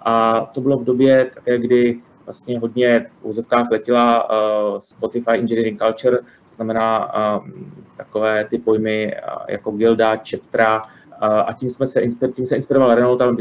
A 0.05 0.47
to 0.55 0.61
bylo 0.61 0.79
v 0.79 0.85
době, 0.85 1.31
také, 1.35 1.59
kdy 1.59 2.01
vlastně 2.27 2.59
hodně 2.59 3.07
v 3.09 3.25
úzovkách 3.25 3.71
letěla 3.71 4.31
uh, 4.31 4.79
Spotify 4.79 5.31
Engineering 5.31 5.83
Culture, 5.83 6.19
to 6.19 6.55
znamená 6.55 7.15
uh, 7.39 7.49
takové 7.97 8.45
ty 8.45 8.59
pojmy 8.59 9.15
uh, 9.15 9.45
jako 9.49 9.71
Gilda, 9.71 10.17
uh, 10.17 11.29
a 11.29 11.53
tím, 11.53 11.71
jsme 11.71 11.87
se, 11.87 12.03
tím 12.35 12.47
se 12.47 12.57
inspiroval 12.57 12.95
Renault, 12.95 13.21
ale 13.21 13.37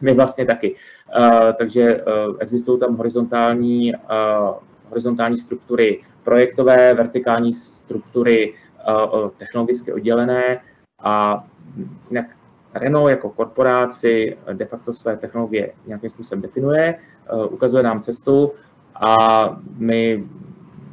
my 0.00 0.12
vlastně 0.14 0.46
taky. 0.46 0.76
Takže 1.58 2.04
existují 2.38 2.80
tam 2.80 2.96
horizontální, 2.96 3.92
horizontální 4.88 5.38
struktury 5.38 6.02
projektové, 6.24 6.94
vertikální 6.94 7.52
struktury 7.52 8.54
technologicky 9.38 9.92
oddělené 9.92 10.60
a 11.02 11.44
Renault 12.74 13.10
jako 13.10 13.30
korporáci 13.30 14.36
de 14.52 14.64
facto 14.64 14.94
své 14.94 15.16
technologie 15.16 15.72
nějakým 15.86 16.10
způsobem 16.10 16.42
definuje, 16.42 16.98
Eh, 17.26 17.46
ukazuje 17.46 17.82
nám 17.82 18.00
cestu 18.00 18.52
a 18.94 19.16
my 19.76 20.24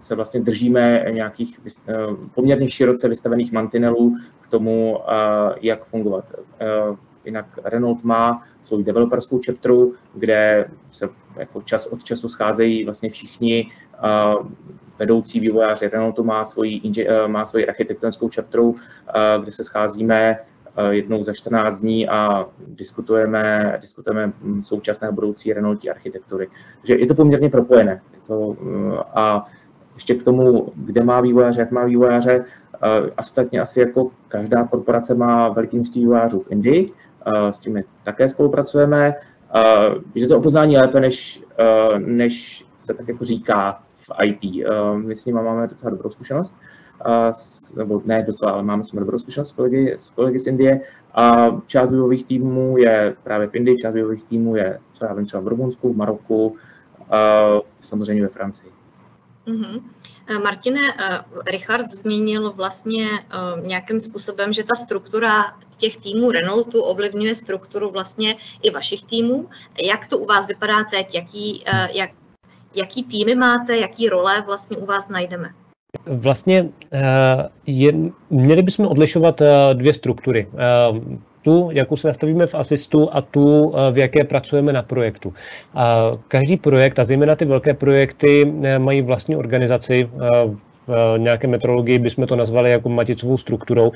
se 0.02 0.16
vlastně 0.16 0.40
držíme 0.40 1.06
nějakých 1.12 1.60
eh, 1.68 1.94
poměrně 2.36 2.70
široce 2.70 3.10
vystavených 3.10 3.52
mantinelů 3.52 4.16
k 4.42 4.48
tomu, 4.48 5.00
eh, 5.00 5.14
jak 5.62 5.86
fungovat. 5.86 6.26
Jinak 7.26 7.46
Renault 7.64 8.04
má 8.04 8.44
svou 8.64 8.82
developerskou 8.82 9.42
chapteru, 9.46 9.94
kde 10.14 10.70
se 10.92 11.10
jako 11.36 11.62
čas 11.62 11.88
od 11.88 12.04
času 12.04 12.30
scházejí 12.30 12.86
vlastně 12.86 13.10
všichni 13.10 13.72
vedoucí 15.00 15.40
vývojáři. 15.40 15.88
Renaultu 15.88 16.24
má 16.24 16.46
svoji, 16.46 16.82
má 17.28 17.46
svoji 17.46 17.68
architektonickou 17.68 18.30
chapteru, 18.36 18.76
kde 19.44 19.52
se 19.52 19.64
scházíme 19.64 20.38
Eh, 20.40 20.49
jednou 20.90 21.24
za 21.24 21.34
14 21.34 21.80
dní 21.80 22.10
a 22.10 22.46
diskutujeme, 22.68 23.78
diskutujeme 23.82 24.34
současné 24.64 25.08
a 25.08 25.12
budoucí 25.12 25.54
Renaultí 25.54 25.90
architektury. 25.90 26.48
Takže 26.82 26.96
je 26.96 27.08
to 27.08 27.16
poměrně 27.16 27.50
propojené. 27.50 28.02
Je 28.14 28.20
to, 28.28 28.56
eh, 28.62 28.98
a 29.16 29.46
ještě 29.96 30.16
k 30.16 30.24
tomu, 30.24 30.72
kde 30.76 31.04
má 31.04 31.22
vývojáře, 31.22 31.60
jak 31.60 31.72
má 31.72 31.86
vývojáře, 31.86 32.46
eh, 32.84 33.12
Ostatně 33.20 33.62
asi 33.62 33.80
jako 33.80 34.12
každá 34.28 34.68
korporace 34.68 35.14
má 35.14 35.50
veliký 35.50 35.76
množství 35.76 36.02
vývojářů 36.02 36.40
v 36.40 36.52
Indii, 36.52 36.94
s 37.52 37.66
my 37.66 37.84
také 38.04 38.30
spolupracujeme. 38.30 39.14
Je 40.16 40.28
to 40.28 40.38
opoznání 40.38 40.78
lépe, 40.78 41.00
než, 41.00 41.44
než 41.98 42.66
se 42.78 42.94
tak 42.94 43.08
jako 43.08 43.26
říká 43.26 43.84
v 43.98 44.12
IT. 44.24 44.64
My 44.96 45.16
s 45.16 45.26
nimi 45.26 45.42
máme 45.42 45.68
docela 45.68 45.90
dobrou 45.90 46.10
zkušenost, 46.10 46.58
nebo 47.78 48.02
ne 48.06 48.24
docela, 48.24 48.52
ale 48.52 48.64
máme 48.64 48.84
nimi 48.94 49.00
dobrou 49.00 49.20
zkušenost 49.20 49.50
s 49.50 49.52
kolegy, 49.52 49.94
s 49.98 50.10
kolegy 50.10 50.40
z 50.40 50.48
Indie. 50.48 50.82
A 51.14 51.48
část 51.68 51.92
vývojových 51.92 52.26
týmů 52.26 52.78
je 52.78 53.16
právě 53.24 53.48
v 53.48 53.56
Indii, 53.56 53.78
část 53.78 53.94
vývojových 53.94 54.24
týmů 54.24 54.56
je, 54.56 54.80
co 54.92 55.06
já 55.06 55.14
vím, 55.14 55.26
třeba 55.26 55.44
v 55.44 55.48
Rumunsku, 55.48 55.94
v 55.94 55.98
Maroku, 55.98 56.56
samozřejmě 57.72 58.24
ve 58.24 58.30
Francii. 58.30 58.72
Mm-hmm. 59.48 59.82
Martine, 60.44 60.82
Richard 61.48 61.92
zmínil 61.92 62.52
vlastně 62.52 63.06
nějakým 63.62 64.00
způsobem, 64.00 64.54
že 64.54 64.64
ta 64.64 64.76
struktura 64.76 65.32
těch 65.78 65.98
týmů 65.98 66.32
Renaultu 66.32 66.82
ovlivňuje 66.82 67.36
strukturu 67.36 67.90
vlastně 67.90 68.36
i 68.64 68.72
vašich 68.72 69.06
týmů. 69.06 69.50
Jak 69.84 70.08
to 70.08 70.18
u 70.18 70.26
vás 70.26 70.48
vypadá 70.48 70.84
teď? 70.84 71.16
Jaký, 71.16 71.64
jak, 71.94 72.10
jaký 72.76 73.04
týmy 73.04 73.36
máte, 73.36 73.78
jaký 73.78 74.10
role 74.10 74.44
vlastně 74.46 74.78
u 74.78 74.86
vás 74.86 75.10
najdeme? 75.10 75.50
Vlastně 76.06 76.70
je, 77.68 77.94
měli 78.30 78.62
bychom 78.62 78.88
odlišovat 78.88 79.42
dvě 79.74 79.94
struktury 79.94 80.48
tu, 81.42 81.70
jakou 81.72 81.98
se 81.98 82.08
nastavíme 82.08 82.48
v 82.48 82.56
Asistu 82.56 83.10
a 83.12 83.22
tu, 83.22 83.74
v 83.92 83.98
jaké 83.98 84.24
pracujeme 84.24 84.74
na 84.74 84.82
projektu. 84.82 85.34
Každý 86.28 86.58
projekt, 86.58 87.00
a 87.00 87.06
zejména 87.06 87.36
ty 87.36 87.46
velké 87.46 87.74
projekty, 87.74 88.54
eh, 88.64 88.80
mají 88.80 89.02
vlastní 89.02 89.36
organizaci, 89.36 90.10
eh, 90.14 90.70
v 90.88 91.18
nějaké 91.18 91.48
metrologii 91.48 92.00
bychom 92.00 92.28
to 92.28 92.36
nazvali 92.36 92.72
jako 92.72 92.90
maticovou 92.90 93.38
strukturou. 93.38 93.92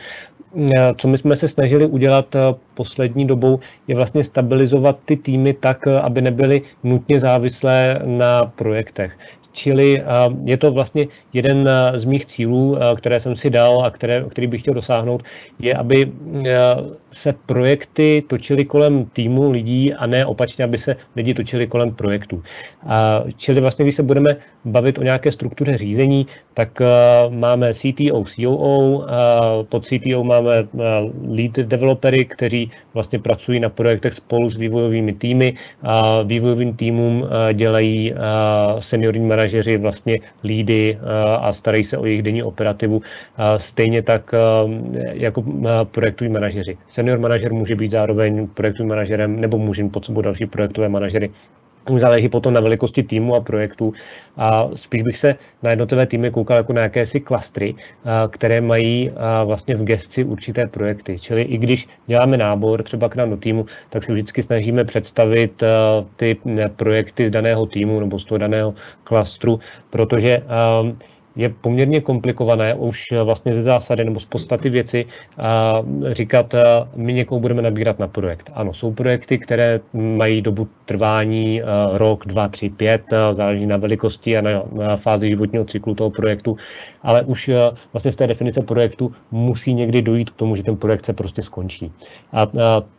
Eh, 0.57 0.93
co 0.97 1.07
my 1.07 1.17
jsme 1.17 1.35
se 1.35 1.47
snažili 1.47 1.85
udělat 1.85 2.35
poslední 2.73 3.27
dobou, 3.27 3.59
je 3.88 3.95
vlastně 3.95 4.23
stabilizovat 4.23 5.00
ty 5.05 5.17
týmy 5.17 5.53
tak, 5.53 5.88
aby 5.88 6.21
nebyly 6.21 6.62
nutně 6.83 7.19
závislé 7.19 8.01
na 8.05 8.45
projektech. 8.45 9.12
Čili 9.53 10.01
eh, 10.01 10.05
je 10.43 10.57
to 10.57 10.72
vlastně 10.72 11.07
jeden 11.33 11.69
eh, 11.69 12.00
z 12.00 12.05
mých 12.05 12.25
cílů, 12.25 12.77
eh, 12.77 12.95
které 12.95 13.22
jsem 13.22 13.36
si 13.36 13.50
dal 13.50 13.86
a 13.86 13.91
které, 13.91 14.25
který 14.29 14.48
bych 14.48 14.62
chtěl 14.62 14.74
dosáhnout, 14.74 15.24
je, 15.60 15.74
aby 15.74 16.12
se 17.13 17.34
projekty 17.46 18.24
točily 18.27 18.65
kolem 18.65 19.05
týmu 19.05 19.51
lidí 19.51 19.93
a 19.93 20.08
ne 20.08 20.25
opačně, 20.25 20.63
aby 20.63 20.77
se 20.77 20.96
lidi 21.15 21.34
točili 21.34 21.67
kolem 21.67 21.91
projektů. 21.96 22.43
Čili 23.38 23.62
vlastně, 23.62 23.86
když 23.86 23.96
se 23.96 24.03
budeme 24.03 24.36
bavit 24.65 24.98
o 24.98 25.03
nějaké 25.03 25.32
struktuře 25.32 25.77
řízení, 25.77 26.27
tak 26.53 26.82
máme 27.29 27.74
CTO, 27.74 28.24
COO, 28.24 29.05
pod 29.70 29.86
CTO 29.86 30.24
máme 30.24 30.51
lead 31.27 31.51
developery, 31.51 32.25
kteří 32.25 32.72
vlastně 32.93 33.20
pracují 33.20 33.60
na 33.60 33.70
projektech 33.70 34.13
spolu 34.13 34.50
s 34.50 34.58
vývojovými 34.58 35.13
týmy. 35.13 35.53
Vývojovým 36.24 36.74
týmům 36.75 37.27
dělají 37.53 38.13
seniorní 38.79 39.27
manažeři 39.27 39.77
vlastně 39.77 40.20
lídy 40.43 40.98
a 41.39 41.53
starají 41.53 41.84
se 41.86 41.98
o 41.98 42.05
jejich 42.05 42.22
denní 42.22 42.43
operativu, 42.43 43.01
stejně 43.58 44.01
tak 44.01 44.32
jako 45.13 45.43
projektoví 45.91 46.29
manažeři. 46.32 46.77
Senior 47.03 47.19
manažer 47.19 47.53
může 47.53 47.75
být 47.75 47.91
zároveň 47.91 48.48
projektovým 48.48 48.89
manažerem 48.89 49.41
nebo 49.41 49.57
může 49.57 49.83
mít 49.83 49.89
pod 49.89 50.05
sebou 50.05 50.22
další 50.22 50.45
projektové 50.45 50.89
manažery. 50.89 51.31
Záleží 52.00 52.29
potom 52.29 52.53
na 52.53 52.62
velikosti 52.62 53.03
týmu 53.03 53.36
a 53.36 53.41
projektu 53.41 53.93
a 54.38 54.69
spíš 54.75 55.03
bych 55.03 55.17
se 55.17 55.36
na 55.63 55.69
jednotlivé 55.69 56.05
týmy 56.05 56.31
koukal 56.31 56.57
jako 56.57 56.74
na 56.74 56.81
jakési 56.81 57.19
klastry, 57.19 57.75
které 58.31 58.62
mají 58.62 59.12
vlastně 59.45 59.75
v 59.75 59.83
gestci 59.83 60.24
určité 60.24 60.67
projekty. 60.67 61.19
Čili 61.19 61.41
i 61.41 61.57
když 61.57 61.88
děláme 62.07 62.38
nábor 62.38 62.83
třeba 62.83 63.10
k 63.10 63.15
nám 63.15 63.29
do 63.29 63.38
týmu, 63.38 63.65
tak 63.89 64.03
se 64.03 64.13
vždycky 64.13 64.43
snažíme 64.43 64.83
představit 64.83 65.63
ty 66.15 66.38
projekty 66.75 67.27
z 67.27 67.31
daného 67.31 67.65
týmu 67.65 68.00
nebo 68.00 68.19
z 68.19 68.25
toho 68.25 68.38
daného 68.38 68.74
klastru, 69.03 69.60
protože 69.89 70.41
je 71.35 71.49
poměrně 71.49 72.01
komplikované 72.01 72.74
už 72.74 73.03
vlastně 73.24 73.53
ze 73.53 73.63
zásady 73.63 74.05
nebo 74.05 74.19
z 74.19 74.25
podstaty 74.25 74.69
věci 74.69 75.05
a 75.37 75.81
říkat, 76.11 76.55
my 76.96 77.13
někoho 77.13 77.39
budeme 77.39 77.61
nabírat 77.61 78.00
na 78.00 78.07
projekt. 78.07 78.51
Ano, 78.53 78.74
jsou 78.74 78.93
projekty, 78.93 79.37
které 79.37 79.79
mají 79.93 80.41
dobu 80.41 80.67
trvání 80.85 81.61
rok, 81.93 82.25
dva, 82.27 82.48
tři, 82.48 82.69
pět, 82.69 83.01
záleží 83.31 83.65
na 83.65 83.77
velikosti 83.77 84.37
a 84.37 84.41
na, 84.41 84.63
na 84.72 84.98
fázi 84.98 85.29
životního 85.29 85.65
cyklu 85.65 85.96
toho 85.96 86.09
projektu, 86.09 86.57
ale 87.03 87.22
už 87.22 87.50
vlastně 87.93 88.11
z 88.11 88.15
té 88.15 88.27
definice 88.27 88.61
projektu 88.61 89.11
musí 89.31 89.74
někdy 89.74 90.01
dojít 90.01 90.29
k 90.29 90.35
tomu, 90.35 90.55
že 90.55 90.63
ten 90.63 90.77
projekt 90.77 91.05
se 91.05 91.13
prostě 91.13 91.43
skončí. 91.43 91.91
A 92.33 92.48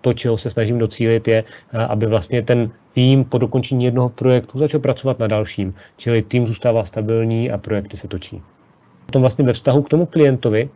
to, 0.01 0.13
čeho 0.13 0.39
se 0.39 0.51
snažím 0.51 0.79
docílit, 0.79 1.29
je, 1.29 1.45
aby 1.89 2.07
vlastně 2.07 2.43
ten 2.43 2.71
tým 2.95 3.25
po 3.25 3.39
dokončení 3.39 3.85
jednoho 3.85 4.09
projektu 4.09 4.59
začal 4.59 4.81
pracovat 4.81 5.19
na 5.19 5.27
dalším, 5.27 5.75
čili 5.97 6.23
tým 6.23 6.47
zůstává 6.47 6.85
stabilní 6.85 7.51
a 7.51 7.59
projekty 7.59 7.97
se 7.97 8.09
točí. 8.09 8.43
Potom 9.07 9.23
vlastně 9.23 9.45
ve 9.45 9.53
vztahu 9.53 9.83
k 9.83 9.89
tomu 9.89 10.07
klientovi 10.07 10.69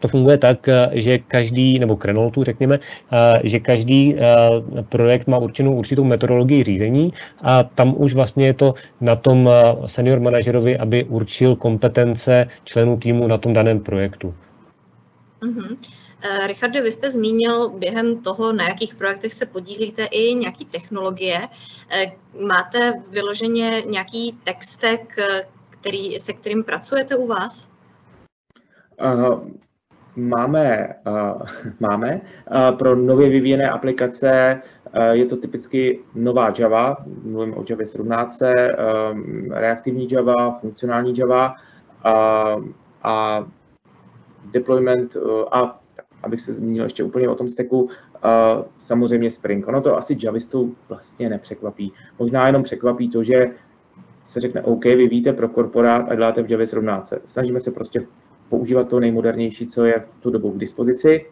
to 0.00 0.08
funguje 0.08 0.38
tak, 0.38 0.68
že 0.92 1.18
každý, 1.18 1.78
nebo 1.78 1.96
k 1.96 2.04
Renaultu 2.04 2.44
řekněme, 2.44 2.78
že 3.44 3.58
každý 3.58 4.16
projekt 4.88 5.26
má 5.26 5.38
určenou 5.38 5.74
určitou 5.74 6.04
metodologii 6.04 6.64
řízení 6.64 7.12
a 7.42 7.62
tam 7.62 7.94
už 7.96 8.14
vlastně 8.14 8.46
je 8.46 8.54
to 8.54 8.74
na 9.00 9.16
tom 9.16 9.50
senior 9.86 10.20
manažerovi, 10.20 10.78
aby 10.78 11.04
určil 11.04 11.56
kompetence 11.56 12.48
členů 12.64 12.96
týmu 12.96 13.26
na 13.26 13.38
tom 13.38 13.52
daném 13.52 13.80
projektu. 13.80 14.34
Mm-hmm. 15.42 15.76
Richarde, 16.46 16.82
vy 16.82 16.92
jste 16.92 17.10
zmínil 17.10 17.68
během 17.68 18.22
toho, 18.22 18.52
na 18.52 18.68
jakých 18.68 18.94
projektech 18.94 19.34
se 19.34 19.46
podílíte, 19.46 20.04
i 20.04 20.34
nějaký 20.34 20.64
technologie. 20.64 21.38
Eh, 21.90 22.12
máte 22.46 23.02
vyloženě 23.10 23.82
nějaký 23.86 24.38
textek, 24.44 25.18
eh, 25.18 25.42
který, 25.70 26.20
se 26.20 26.32
kterým 26.32 26.64
pracujete 26.64 27.16
u 27.16 27.26
vás? 27.26 27.68
Uh, 29.00 29.48
máme, 30.16 30.94
uh, 31.06 31.42
máme. 31.80 32.20
Uh, 32.50 32.78
pro 32.78 32.96
nově 32.96 33.28
vyvíjené 33.28 33.70
aplikace 33.70 34.62
je 35.10 35.26
to 35.26 35.36
typicky 35.36 36.00
nová 36.14 36.52
Java, 36.58 36.96
mluvím 37.22 37.54
o 37.54 37.64
Java 37.70 37.84
17, 37.86 38.42
um, 38.42 39.50
reaktivní 39.50 40.08
Java, 40.10 40.58
funkcionální 40.60 41.14
Java 41.18 41.54
a 43.02 43.46
deployment 44.52 45.16
uh, 45.16 45.22
a 45.50 45.80
abych 46.22 46.40
se 46.40 46.54
zmínil 46.54 46.84
ještě 46.84 47.04
úplně 47.04 47.28
o 47.28 47.34
tom 47.34 47.48
steku, 47.48 47.82
uh, 47.82 47.90
samozřejmě 48.78 49.30
Spring. 49.30 49.68
Ono 49.68 49.80
to 49.80 49.96
asi 49.96 50.16
javistů 50.22 50.74
vlastně 50.88 51.28
nepřekvapí. 51.28 51.92
Možná 52.18 52.46
jenom 52.46 52.62
překvapí 52.62 53.10
to, 53.10 53.24
že 53.24 53.50
se 54.24 54.40
řekne 54.40 54.62
OK, 54.62 54.84
vy 54.84 55.08
víte 55.08 55.32
pro 55.32 55.48
korporát 55.48 56.06
a 56.08 56.14
děláte 56.14 56.42
v 56.42 56.50
Javě 56.50 56.66
17. 56.66 57.14
Snažíme 57.26 57.60
se 57.60 57.70
prostě 57.70 58.06
používat 58.48 58.88
to 58.88 59.00
nejmodernější, 59.00 59.66
co 59.66 59.84
je 59.84 60.04
v 60.18 60.20
tu 60.20 60.30
dobu 60.30 60.50
k 60.50 60.58
dispozici. 60.58 61.26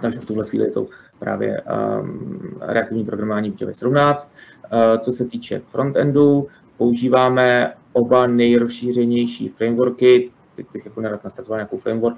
Takže 0.00 0.20
v 0.20 0.26
tuhle 0.26 0.46
chvíli 0.46 0.64
je 0.64 0.70
to 0.70 0.86
právě 1.18 1.62
um, 1.62 2.58
reaktivní 2.60 3.04
programování 3.04 3.50
v 3.50 3.60
Javě 3.60 3.74
17. 3.74 4.34
Uh, 4.72 4.98
co 4.98 5.12
se 5.12 5.24
týče 5.24 5.62
frontendu, 5.70 6.48
používáme 6.76 7.74
oba 7.92 8.26
nejrozšířenější 8.26 9.48
frameworky, 9.48 10.30
teď 10.56 10.66
bych 10.72 10.84
jako 10.84 11.00
nerad 11.00 11.24
nastartoval 11.24 11.58
nějakou 11.58 11.78
framework, 11.78 12.16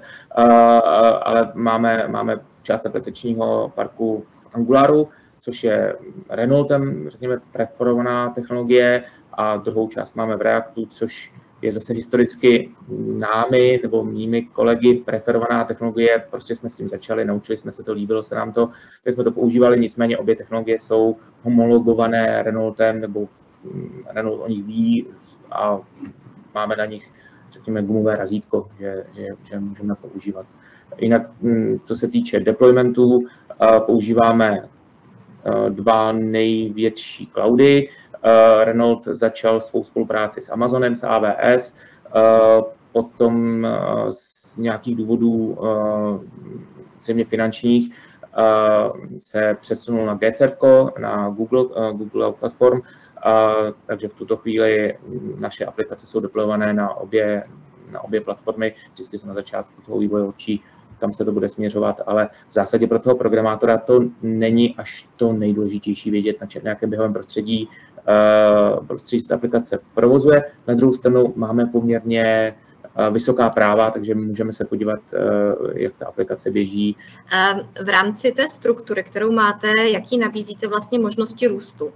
ale 1.23 1.51
máme, 1.53 2.07
máme 2.07 2.39
část 2.63 2.85
aplikačního 2.85 3.71
parku 3.75 4.21
v 4.21 4.55
Angularu, 4.55 5.09
což 5.39 5.63
je 5.63 5.95
Renaultem, 6.29 7.09
řekněme, 7.09 7.39
preferovaná 7.51 8.29
technologie 8.29 9.03
a 9.33 9.57
druhou 9.57 9.87
část 9.87 10.15
máme 10.15 10.37
v 10.37 10.41
Reactu, 10.41 10.85
což 10.85 11.33
je 11.61 11.71
zase 11.71 11.93
historicky 11.93 12.71
námi 13.17 13.79
nebo 13.83 14.03
mými 14.03 14.41
kolegy 14.41 14.93
preferovaná 14.93 15.63
technologie, 15.63 16.25
prostě 16.29 16.55
jsme 16.55 16.69
s 16.69 16.75
tím 16.75 16.87
začali, 16.87 17.25
naučili 17.25 17.57
jsme 17.57 17.71
se 17.71 17.83
to, 17.83 17.93
líbilo 17.93 18.23
se 18.23 18.35
nám 18.35 18.51
to, 18.51 18.69
tak 19.03 19.13
jsme 19.13 19.23
to 19.23 19.31
používali, 19.31 19.79
nicméně 19.79 20.17
obě 20.17 20.35
technologie 20.35 20.79
jsou 20.79 21.17
homologované 21.43 22.43
Renaultem, 22.43 23.01
nebo 23.01 23.27
Renault 24.13 24.41
o 24.41 24.47
nich 24.47 24.63
ví 24.63 25.07
a 25.51 25.79
máme 26.53 26.75
na 26.75 26.85
nich 26.85 27.11
řekněme, 27.55 27.83
gumové 27.83 28.15
razítko, 28.15 28.67
že, 28.79 29.05
že, 29.15 29.27
že 29.43 29.59
můžeme 29.59 29.95
používat. 29.95 30.45
Jinak, 30.97 31.21
mm, 31.41 31.79
co 31.85 31.95
se 31.95 32.07
týče 32.07 32.39
deploymentu, 32.39 33.25
používáme 33.79 34.69
dva 35.69 36.11
největší 36.11 37.27
cloudy. 37.27 37.89
Renault 38.63 39.05
začal 39.05 39.61
svou 39.61 39.83
spolupráci 39.83 40.41
s 40.41 40.51
Amazonem, 40.51 40.95
s 40.95 41.03
AWS, 41.03 41.77
potom 42.91 43.67
z 44.11 44.57
nějakých 44.57 44.95
důvodů 44.95 45.57
zřejmě 47.01 47.25
finančních 47.25 47.95
se 49.19 49.57
přesunul 49.61 50.05
na 50.05 50.13
GCR, 50.13 50.51
na 50.99 51.29
Google, 51.29 51.65
Google 51.93 52.31
Platform, 52.31 52.81
takže 53.85 54.07
v 54.07 54.13
tuto 54.13 54.37
chvíli 54.37 54.97
naše 55.39 55.65
aplikace 55.65 56.07
jsou 56.07 56.19
deployované 56.19 56.73
na 56.73 56.93
obě, 56.93 57.43
na 57.91 58.03
obě 58.03 58.21
platformy. 58.21 58.75
Vždycky 58.93 59.17
se 59.17 59.27
na 59.27 59.33
začátku 59.33 59.81
toho 59.85 59.99
vývoje 59.99 60.23
určí, 60.23 60.63
kam 60.99 61.13
se 61.13 61.25
to 61.25 61.31
bude 61.31 61.49
směřovat, 61.49 62.01
ale 62.05 62.29
v 62.49 62.53
zásadě 62.53 62.87
pro 62.87 62.99
toho 62.99 63.15
programátora 63.15 63.77
to 63.77 64.03
není 64.21 64.75
až 64.75 65.09
to 65.15 65.33
nejdůležitější 65.33 66.11
vědět, 66.11 66.41
na 66.41 66.47
nějakém 66.63 66.89
běhovém 66.89 67.13
prostředí 67.13 67.69
prostředí 68.87 69.21
se 69.21 69.33
aplikace 69.33 69.79
provozuje. 69.93 70.43
Na 70.67 70.73
druhou 70.73 70.93
stranu 70.93 71.33
máme 71.35 71.65
poměrně 71.65 72.55
vysoká 73.11 73.49
práva, 73.49 73.91
takže 73.91 74.15
můžeme 74.15 74.53
se 74.53 74.65
podívat, 74.65 74.99
jak 75.73 75.95
ta 75.95 76.07
aplikace 76.07 76.51
běží. 76.51 76.97
V 77.83 77.89
rámci 77.89 78.31
té 78.31 78.47
struktury, 78.47 79.03
kterou 79.03 79.31
máte, 79.31 79.71
jaký 79.91 80.17
nabízíte 80.17 80.67
vlastně 80.67 80.99
možnosti 80.99 81.47
růstu? 81.47 81.91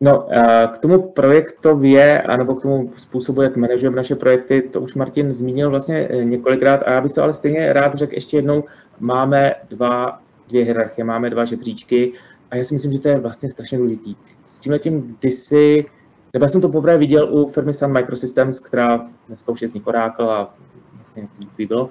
No, 0.00 0.28
k 0.72 0.78
tomu 0.78 1.02
projektově, 1.12 2.22
anebo 2.22 2.54
k 2.54 2.62
tomu 2.62 2.92
způsobu, 2.96 3.42
jak 3.42 3.56
manažujeme 3.56 3.96
naše 3.96 4.14
projekty, 4.14 4.62
to 4.62 4.80
už 4.80 4.94
Martin 4.94 5.32
zmínil 5.32 5.70
vlastně 5.70 6.08
eh, 6.10 6.24
několikrát 6.24 6.76
a 6.76 6.90
já 6.90 7.00
bych 7.00 7.12
to 7.12 7.22
ale 7.22 7.34
stejně 7.34 7.72
rád 7.72 7.94
řekl 7.94 8.14
ještě 8.14 8.36
jednou, 8.36 8.64
máme 9.00 9.54
dva, 9.68 10.20
dvě 10.48 10.64
hierarchie, 10.64 11.04
máme 11.04 11.30
dva 11.30 11.44
žebříčky 11.44 12.12
a 12.50 12.56
já 12.56 12.64
si 12.64 12.74
myslím, 12.74 12.92
že 12.92 12.98
to 12.98 13.08
je 13.08 13.18
vlastně 13.18 13.50
strašně 13.50 13.78
důležitý. 13.78 14.16
S 14.46 14.58
tímhle 14.60 14.78
tím 14.78 15.16
kdysi, 15.18 15.84
nebo 16.32 16.44
já 16.44 16.48
jsem 16.48 16.60
to 16.60 16.68
poprvé 16.68 16.98
viděl 16.98 17.34
u 17.34 17.48
firmy 17.48 17.74
Sun 17.74 17.92
Microsystems, 17.92 18.60
která 18.60 19.06
dneska 19.28 19.52
už 19.52 19.62
je 19.62 19.68
z 19.68 19.74
nich 19.74 19.88
a 19.88 20.54
vlastně 20.96 21.22
bylo, 21.68 21.84
uh, 21.84 21.90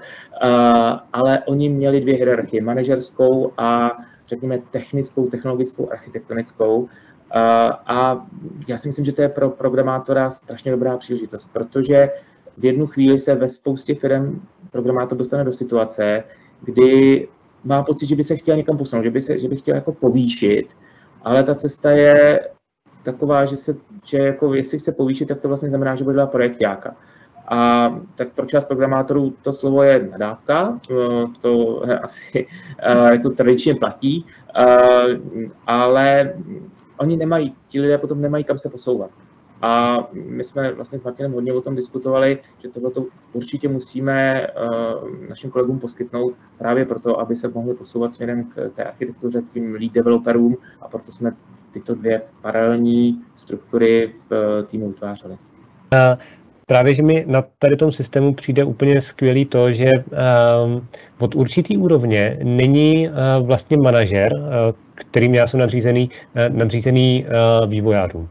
ale 1.13 1.43
oni 1.45 1.69
měli 1.69 2.01
dvě 2.01 2.15
hierarchie, 2.15 2.63
manažerskou 2.63 3.51
a 3.57 3.97
řekněme 4.27 4.59
technickou, 4.71 5.27
technologickou, 5.27 5.91
architektonickou. 5.91 6.89
A 7.31 8.27
já 8.67 8.77
si 8.77 8.88
myslím, 8.88 9.05
že 9.05 9.11
to 9.11 9.21
je 9.21 9.29
pro 9.29 9.49
programátora 9.49 10.31
strašně 10.31 10.71
dobrá 10.71 10.97
příležitost, 10.97 11.49
protože 11.53 12.09
v 12.57 12.65
jednu 12.65 12.88
chvíli 12.88 13.19
se 13.19 13.35
ve 13.35 13.49
spoustě 13.49 13.95
firm 13.95 14.41
programátor 14.71 15.17
dostane 15.17 15.43
do 15.43 15.53
situace, 15.53 16.23
kdy 16.61 17.27
má 17.63 17.83
pocit, 17.83 18.07
že 18.07 18.15
by 18.15 18.23
se 18.23 18.35
chtěl 18.35 18.57
někam 18.57 18.77
posunout, 18.77 19.03
že 19.03 19.11
by, 19.11 19.21
se, 19.21 19.39
že 19.39 19.47
by 19.47 19.55
chtěl 19.55 19.75
jako 19.75 19.93
povýšit, 19.93 20.67
ale 21.23 21.43
ta 21.43 21.55
cesta 21.55 21.91
je 21.91 22.49
taková, 23.03 23.45
že, 23.45 23.57
se, 23.57 23.75
že 24.05 24.17
jako 24.17 24.53
jestli 24.53 24.79
chce 24.79 24.91
povýšit, 24.91 25.25
tak 25.25 25.39
to 25.39 25.47
vlastně 25.47 25.69
znamená, 25.69 25.95
že 25.95 26.03
bude 26.03 26.13
dělat 26.13 26.31
projektáka. 26.31 26.95
A 27.47 27.89
tak 28.15 28.29
pro 28.33 28.45
část 28.45 28.65
programátorů 28.65 29.33
to 29.41 29.53
slovo 29.53 29.83
je 29.83 30.09
nadávka, 30.11 30.79
to 31.41 31.83
asi 32.01 32.47
jako 33.11 33.29
tradičně 33.29 33.75
platí, 33.75 34.25
ale 35.67 36.33
oni 36.97 37.17
nemají, 37.17 37.55
ti 37.67 37.81
lidé 37.81 37.97
potom 37.97 38.21
nemají 38.21 38.43
kam 38.43 38.58
se 38.58 38.69
posouvat. 38.69 39.12
A 39.62 39.97
my 40.13 40.43
jsme 40.43 40.73
vlastně 40.73 40.99
s 40.99 41.03
Martinem 41.03 41.34
hodně 41.34 41.53
o 41.53 41.62
tom 41.62 41.75
diskutovali, 41.75 42.39
že 42.63 42.69
tohle 42.69 42.91
určitě 43.34 43.67
musíme 43.67 44.47
uh, 44.47 45.29
našim 45.29 45.49
kolegům 45.49 45.79
poskytnout 45.79 46.34
právě 46.58 46.86
proto, 46.86 47.19
aby 47.19 47.36
se 47.36 47.47
mohli 47.47 47.73
posouvat 47.73 48.13
směrem 48.13 48.43
k 48.43 48.71
té 48.75 48.84
architektuře, 48.84 49.41
k 49.41 49.53
tím 49.53 49.73
lead 49.73 49.91
developerům 49.91 50.58
a 50.81 50.88
proto 50.88 51.12
jsme 51.12 51.36
tyto 51.71 51.95
dvě 51.95 52.21
paralelní 52.41 53.23
struktury 53.36 54.13
v 54.29 54.60
uh, 54.60 54.65
týmu 54.65 54.88
vytvářeli. 54.88 55.38
Právě, 56.65 56.95
že 56.95 57.01
mi 57.04 57.23
na 57.28 57.43
tady 57.60 57.78
tom 57.78 57.91
systému 57.91 58.34
přijde 58.34 58.63
úplně 58.63 59.01
skvělý 59.01 59.45
to, 59.45 59.73
že 59.73 59.91
um, 60.65 60.88
od 61.19 61.36
určitý 61.36 61.78
úrovně 61.78 62.39
není 62.43 63.10
uh, 63.10 63.47
vlastně 63.47 63.78
manažer, 63.78 64.34
uh, 64.34 64.41
kterým 64.95 65.36
já 65.36 65.47
jsem 65.47 65.60
nadřízený, 65.60 66.10
uh, 66.10 66.58
nadřízený 66.58 67.25
vývojářům. 67.67 68.30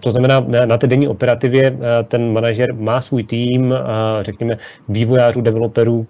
To 0.00 0.10
znamená, 0.10 0.44
na 0.64 0.78
té 0.78 0.86
denní 0.86 1.08
operativě 1.08 1.76
ten 2.08 2.32
manažer 2.32 2.74
má 2.74 3.00
svůj 3.00 3.24
tým, 3.24 3.74
řekněme, 4.22 4.58
vývojářů, 4.88 5.40
developerů, 5.40 6.06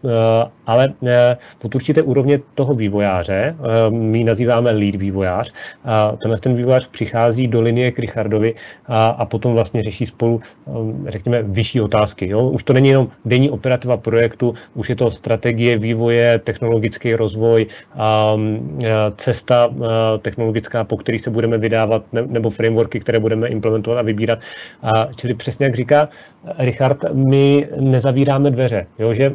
ale 0.66 0.92
pod 1.58 1.74
určité 1.74 2.02
úrovně 2.02 2.40
toho 2.54 2.74
vývojáře, 2.74 3.56
my 3.90 4.24
nazýváme 4.24 4.70
lead 4.70 4.94
vývojář, 4.94 5.52
tenhle 6.22 6.38
ten 6.40 6.54
vývojář 6.54 6.88
přichází 6.88 7.48
do 7.48 7.60
linie 7.60 7.90
k 7.90 7.98
Richardovi 7.98 8.54
a, 8.86 9.24
potom 9.24 9.54
vlastně 9.54 9.82
řeší 9.82 10.06
spolu, 10.06 10.40
řekněme, 11.08 11.42
vyšší 11.42 11.80
otázky. 11.80 12.28
Jo? 12.28 12.48
Už 12.48 12.62
to 12.62 12.72
není 12.72 12.88
jenom 12.88 13.08
denní 13.24 13.50
operativa 13.50 13.96
projektu, 13.96 14.54
už 14.74 14.88
je 14.88 14.96
to 14.96 15.10
strategie 15.10 15.78
vývoje, 15.78 16.38
technologický 16.44 17.14
rozvoj, 17.14 17.66
cesta 19.16 19.70
technologická, 20.22 20.84
po 20.84 20.96
kterých 20.96 21.24
se 21.24 21.30
budeme 21.30 21.58
vydávat, 21.58 22.02
nebo 22.12 22.50
frameworky, 22.50 23.00
které 23.00 23.18
budeme 23.18 23.39
implementovat 23.48 23.98
a 23.98 24.02
vybírat. 24.02 24.38
A, 24.82 25.08
čili 25.16 25.34
přesně 25.34 25.66
jak 25.66 25.76
říká 25.76 26.08
Richard, 26.58 26.98
my 27.12 27.68
nezavíráme 27.80 28.50
dveře. 28.50 28.86
Jo? 28.98 29.14
Že 29.14 29.30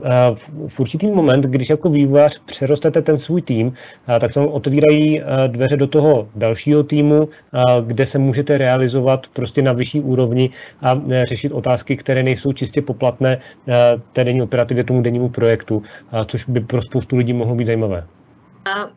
v 0.68 0.80
určitý 0.80 1.08
moment, 1.08 1.46
když 1.46 1.70
jako 1.70 1.90
vývojář 1.90 2.42
přerostete 2.46 3.02
ten 3.02 3.20
svůj 3.20 3.42
tým, 3.42 3.74
tak 4.20 4.34
se 4.34 4.40
otevírají 4.40 5.22
dveře 5.48 5.78
do 5.78 5.88
toho 5.88 6.28
dalšího 6.36 6.84
týmu, 6.84 7.30
kde 7.86 8.08
se 8.08 8.18
můžete 8.18 8.58
realizovat 8.58 9.28
prostě 9.34 9.62
na 9.62 9.74
vyšší 9.74 10.02
úrovni 10.02 10.50
a 10.82 11.02
řešit 11.30 11.52
otázky, 11.52 11.98
které 11.98 12.24
nejsou 12.24 12.54
čistě 12.54 12.82
poplatné 12.82 13.38
té 14.14 14.24
denní 14.24 14.42
operativě 14.42 14.84
tomu 14.84 15.02
dennímu 15.02 15.30
projektu, 15.30 15.84
což 16.28 16.46
by 16.46 16.60
pro 16.60 16.82
spoustu 16.82 17.18
lidí 17.18 17.34
mohlo 17.34 17.56
být 17.56 17.66
zajímavé. 17.66 18.04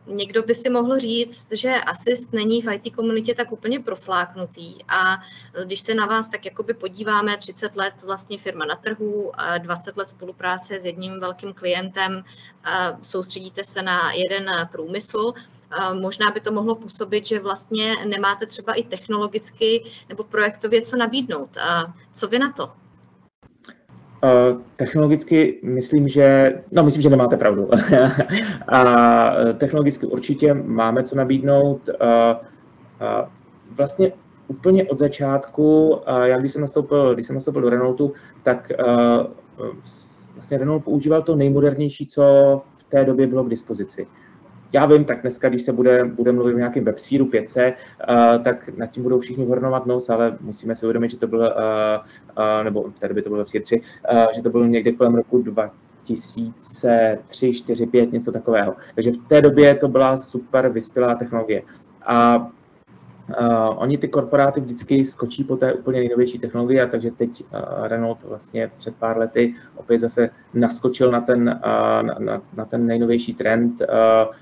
Někdo 0.06 0.42
by 0.42 0.54
si 0.54 0.70
mohl 0.70 0.98
říct, 0.98 1.46
že 1.52 1.74
asist 1.74 2.32
není 2.32 2.62
v 2.62 2.72
IT 2.72 2.94
komunitě 2.94 3.34
tak 3.34 3.52
úplně 3.52 3.80
profláknutý 3.80 4.74
a 4.88 5.18
když 5.64 5.80
se 5.80 5.94
na 5.94 6.06
vás 6.06 6.28
tak 6.28 6.44
jakoby 6.44 6.74
podíváme, 6.74 7.36
30 7.36 7.76
let 7.76 7.94
vlastně 8.06 8.38
firma 8.38 8.64
na 8.64 8.76
trhu, 8.76 9.32
20 9.58 9.96
let 9.96 10.08
spolupráce 10.08 10.80
s 10.80 10.84
jedním 10.84 11.20
velkým 11.20 11.54
klientem, 11.54 12.24
soustředíte 13.02 13.64
se 13.64 13.82
na 13.82 14.12
jeden 14.12 14.68
průmysl, 14.72 15.32
možná 15.92 16.30
by 16.30 16.40
to 16.40 16.52
mohlo 16.52 16.74
působit, 16.74 17.26
že 17.26 17.40
vlastně 17.40 17.94
nemáte 18.06 18.46
třeba 18.46 18.72
i 18.72 18.82
technologicky 18.82 19.84
nebo 20.08 20.24
projektově 20.24 20.82
co 20.82 20.96
nabídnout. 20.96 21.56
Co 22.14 22.28
vy 22.28 22.38
na 22.38 22.52
to? 22.52 22.72
Eh, 24.24 24.56
technologicky 24.76 25.60
myslím, 25.62 26.08
že, 26.08 26.58
no 26.70 26.82
myslím, 26.82 27.02
že 27.02 27.10
nemáte 27.10 27.36
pravdu. 27.36 27.70
a 28.68 29.32
eh, 29.36 29.52
technologicky 29.52 30.06
určitě 30.06 30.54
máme 30.54 31.02
co 31.02 31.16
nabídnout. 31.16 31.88
Eh, 31.88 32.36
vlastně 33.76 34.12
úplně 34.48 34.84
od 34.84 34.98
začátku, 34.98 35.98
já 36.22 36.38
když 36.38 36.52
jsem 36.52 36.60
nastoupil, 36.60 37.14
když 37.14 37.26
jsem 37.26 37.34
nastoupil 37.34 37.62
do 37.62 37.70
Renaultu, 37.70 38.12
tak 38.42 38.72
vlastně 40.34 40.58
Renault 40.58 40.84
používal 40.84 41.22
to 41.22 41.36
nejmodernější, 41.36 42.06
co 42.06 42.22
v 42.78 42.90
té 42.90 43.04
době 43.04 43.26
bylo 43.26 43.44
k 43.44 43.50
dispozici 43.50 44.06
já 44.72 44.86
vím, 44.86 45.04
tak 45.04 45.22
dneska, 45.22 45.48
když 45.48 45.62
se 45.62 45.72
bude, 45.72 46.04
bude 46.04 46.32
mluvit 46.32 46.54
o 46.54 46.58
nějakém 46.58 46.84
WebSphere 46.84 47.24
5, 47.24 47.56
uh, 47.56 47.64
tak 48.44 48.76
nad 48.76 48.86
tím 48.86 49.02
budou 49.02 49.20
všichni 49.20 49.44
hornovat 49.44 49.86
nos, 49.86 50.10
ale 50.10 50.36
musíme 50.40 50.76
si 50.76 50.86
uvědomit, 50.86 51.10
že 51.10 51.18
to 51.18 51.26
byl, 51.26 51.38
uh, 51.38 51.46
uh, 51.46 51.52
nebo 52.64 52.82
v 52.82 52.98
té 52.98 53.08
době 53.08 53.22
to 53.22 53.28
bylo 53.28 53.38
WebSphere 53.38 53.64
3, 53.64 53.80
uh, 54.12 54.18
že 54.36 54.42
to 54.42 54.50
bylo 54.50 54.64
někdy 54.64 54.92
kolem 54.92 55.14
roku 55.14 55.42
2003, 55.42 57.52
4, 57.52 57.86
5, 57.86 58.12
něco 58.12 58.32
takového. 58.32 58.74
Takže 58.94 59.10
v 59.10 59.28
té 59.28 59.40
době 59.40 59.74
to 59.74 59.88
byla 59.88 60.16
super 60.16 60.68
vyspělá 60.68 61.14
technologie. 61.14 61.62
A 62.06 62.48
Uh, 63.40 63.74
oni 63.76 63.98
ty 63.98 64.08
korporáty 64.08 64.60
vždycky 64.60 65.04
skočí 65.04 65.44
po 65.44 65.56
té 65.56 65.72
úplně 65.72 65.98
nejnovější 65.98 66.38
technologii, 66.38 66.80
a 66.80 66.86
takže 66.86 67.10
teď 67.10 67.30
uh, 67.40 67.86
Renault 67.86 68.24
vlastně 68.24 68.70
před 68.78 68.96
pár 68.96 69.18
lety 69.18 69.54
opět 69.76 70.00
zase 70.00 70.30
naskočil 70.54 71.10
na 71.10 71.20
ten, 71.20 71.60
uh, 71.64 72.06
na, 72.06 72.16
na, 72.18 72.42
na 72.56 72.64
ten 72.64 72.86
nejnovější 72.86 73.34
trend. 73.34 73.80
Uh, 73.80 74.34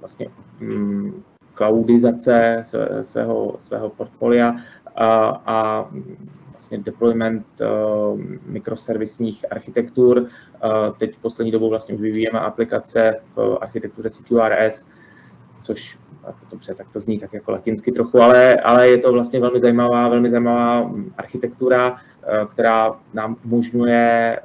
vlastně 0.00 0.28
mm, 0.60 1.22
cloudizace 1.54 2.62
svého, 3.02 3.56
svého 3.58 3.90
portfolia 3.90 4.56
a, 4.96 5.06
a 5.46 5.88
vlastně 6.52 6.78
deployment 6.78 7.46
uh, 7.60 8.20
mikroservisních 8.46 9.52
architektur. 9.52 10.18
Uh, 10.18 10.28
teď 10.98 11.16
poslední 11.22 11.52
dobou 11.52 11.70
vlastně 11.70 11.94
už 11.94 12.00
vyvíjeme 12.00 12.40
aplikace 12.40 13.20
v 13.36 13.58
architektuře 13.60 14.10
CQRS, 14.10 14.86
což 15.62 15.98
dobře, 16.50 16.74
tak 16.74 16.86
to 16.92 17.00
zní 17.00 17.18
tak 17.18 17.32
jako 17.32 17.52
latinsky 17.52 17.92
trochu, 17.92 18.20
ale, 18.20 18.54
ale 18.54 18.88
je 18.88 18.98
to 18.98 19.12
vlastně 19.12 19.40
velmi 19.40 19.60
zajímavá, 19.60 20.08
velmi 20.08 20.30
zajímavá 20.30 20.90
architektura, 21.18 21.96
která 22.50 22.94
nám 23.14 23.36
umožňuje, 23.44 24.40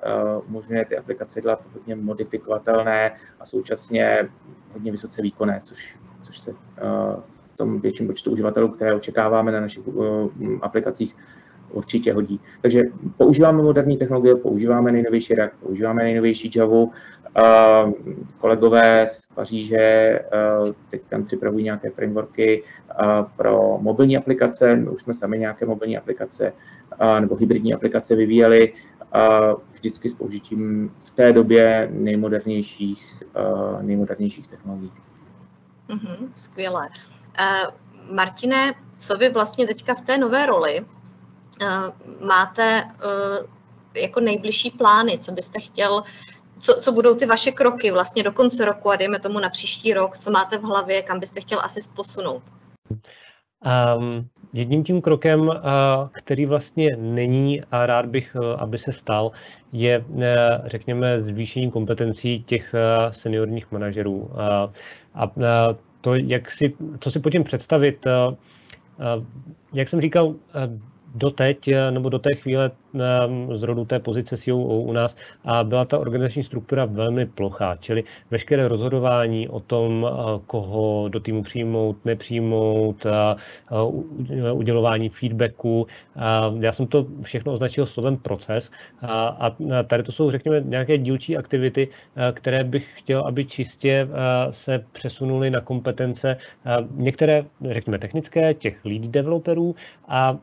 umožňuje 0.47 0.86
ty 0.86 0.97
aplikace 0.97 1.41
dělat 1.41 1.67
hodně 1.73 1.95
modifikovatelné 1.95 3.12
a 3.39 3.45
současně 3.45 4.30
hodně 4.73 4.91
vysoce 4.91 5.21
výkonné, 5.21 5.62
což, 5.63 5.97
což 6.21 6.39
se 6.39 6.51
eh, 6.51 6.84
v 7.53 7.58
tom 7.58 7.82
větším 7.82 8.08
počtu 8.08 8.32
uživatelů, 8.32 8.67
které 8.67 8.95
očekáváme 8.95 9.51
na 9.51 9.62
našich 9.62 9.84
eh, 9.88 10.45
aplikacích, 10.62 11.15
určitě 11.71 12.13
hodí. 12.13 12.39
Takže 12.62 12.84
používáme 13.17 13.63
moderní 13.63 13.97
technologie, 13.97 14.36
používáme 14.36 14.91
nejnovější 14.91 15.36
React, 15.36 15.56
používáme 15.60 16.03
nejnovější 16.03 16.51
Java. 16.56 16.86
Kolegové 18.38 19.08
z 19.08 19.27
Paříže 19.36 20.19
teď 20.89 21.01
tam 21.10 21.23
připravují 21.23 21.63
nějaké 21.63 21.89
frameworky 21.89 22.63
pro 23.36 23.77
mobilní 23.82 24.17
aplikace. 24.17 24.75
My 24.75 24.89
už 24.89 25.01
jsme 25.01 25.13
sami 25.13 25.39
nějaké 25.39 25.65
mobilní 25.65 25.97
aplikace 25.97 26.53
nebo 27.19 27.36
hybridní 27.36 27.73
aplikace 27.73 28.15
vyvíjeli 28.15 28.73
vždycky 29.73 30.10
s 30.10 30.13
použitím 30.13 30.91
v 30.99 31.12
té 31.12 31.34
době 31.34 31.89
nejmodernějších, 31.91 33.23
nejmodernějších 33.82 34.47
technologií. 34.47 34.91
Mm-hmm, 35.89 36.30
skvělé. 36.36 36.89
Uh, 37.39 38.15
Martine, 38.15 38.73
co 38.97 39.17
vy 39.17 39.30
vlastně 39.30 39.67
teďka 39.67 39.93
v 39.93 40.01
té 40.01 40.17
nové 40.17 40.45
roli 40.45 40.86
máte 42.26 42.84
uh, 42.84 43.46
jako 44.02 44.20
nejbližší 44.20 44.72
plány, 44.72 45.17
co 45.17 45.32
byste 45.32 45.60
chtěl, 45.60 46.04
co, 46.60 46.74
co 46.74 46.91
budou 46.91 47.15
ty 47.15 47.26
vaše 47.26 47.52
kroky 47.52 47.91
vlastně 47.91 48.24
do 48.24 48.32
konce 48.32 48.65
roku 48.65 48.91
a 48.91 48.96
dejme 48.96 49.20
tomu 49.20 49.39
na 49.39 49.50
příští 49.50 49.93
rok, 49.93 50.17
co 50.17 50.32
máte 50.32 50.58
v 50.58 50.63
hlavě, 50.63 51.02
kam 51.02 51.20
byste 51.20 51.41
chtěl 51.41 51.60
asi 51.63 51.80
posunout? 51.96 52.43
Um, 52.91 54.28
jedním 54.54 54.84
tím 54.84 55.02
krokem, 55.02 55.41
uh, 55.41 55.56
který 56.13 56.46
vlastně 56.46 56.96
není 56.96 57.63
a 57.72 57.86
rád 57.86 58.06
bych, 58.06 58.36
aby 58.58 58.80
se 58.80 58.93
stal, 58.93 59.32
je, 59.72 60.06
řekněme, 60.65 61.22
zvýšení 61.22 61.72
kompetencí 61.72 62.43
těch 62.48 62.76
seniorních 63.12 63.72
manažerů. 63.72 64.32
A 65.15 65.32
to, 66.02 66.15
jak 66.15 66.52
si, 66.52 66.74
co 67.00 67.12
si 67.12 67.20
pojďme 67.20 67.43
představit, 67.43 68.08
jak 69.74 69.89
jsem 69.89 70.02
říkal, 70.02 70.36
doteď, 71.15 71.70
nebo 71.89 72.10
do 72.10 72.20
té 72.20 72.36
chvíle 72.36 72.72
z 73.56 73.63
rodu 73.63 73.86
té 73.86 74.00
pozice 74.00 74.38
COO 74.38 74.82
u 74.82 74.91
nás 74.91 75.15
a 75.46 75.63
byla 75.63 75.86
ta 75.86 76.00
organizační 76.00 76.43
struktura 76.43 76.86
velmi 76.86 77.26
plochá, 77.26 77.76
čili 77.80 78.04
veškeré 78.32 78.67
rozhodování 78.67 79.50
o 79.50 79.60
tom, 79.60 80.08
koho 80.48 81.10
do 81.10 81.20
týmu 81.20 81.43
přijmout, 81.43 82.06
nepřijmout, 82.06 83.06
udělování 84.54 85.10
feedbacku. 85.10 85.88
Já 86.60 86.74
jsem 86.74 86.88
to 86.88 87.06
všechno 87.22 87.54
označil 87.54 87.86
slovem 87.86 88.17
proces 88.17 88.72
a 89.02 89.56
tady 89.88 90.04
to 90.04 90.12
jsou, 90.12 90.32
řekněme, 90.32 90.62
nějaké 90.65 90.98
dílčí 90.98 91.38
aktivity, 91.38 91.88
které 92.34 92.63
bych 92.63 92.88
chtěl, 92.96 93.22
aby 93.28 93.46
čistě 93.46 94.08
se 94.52 94.86
přesunuly 94.91 95.50
na 95.50 95.62
kompetence 95.62 96.38
některé, 96.91 97.43
řekněme, 97.72 98.00
technické, 98.00 98.54
těch 98.54 98.86
lead 98.86 99.02
developerů 99.02 99.76
a 100.08 100.38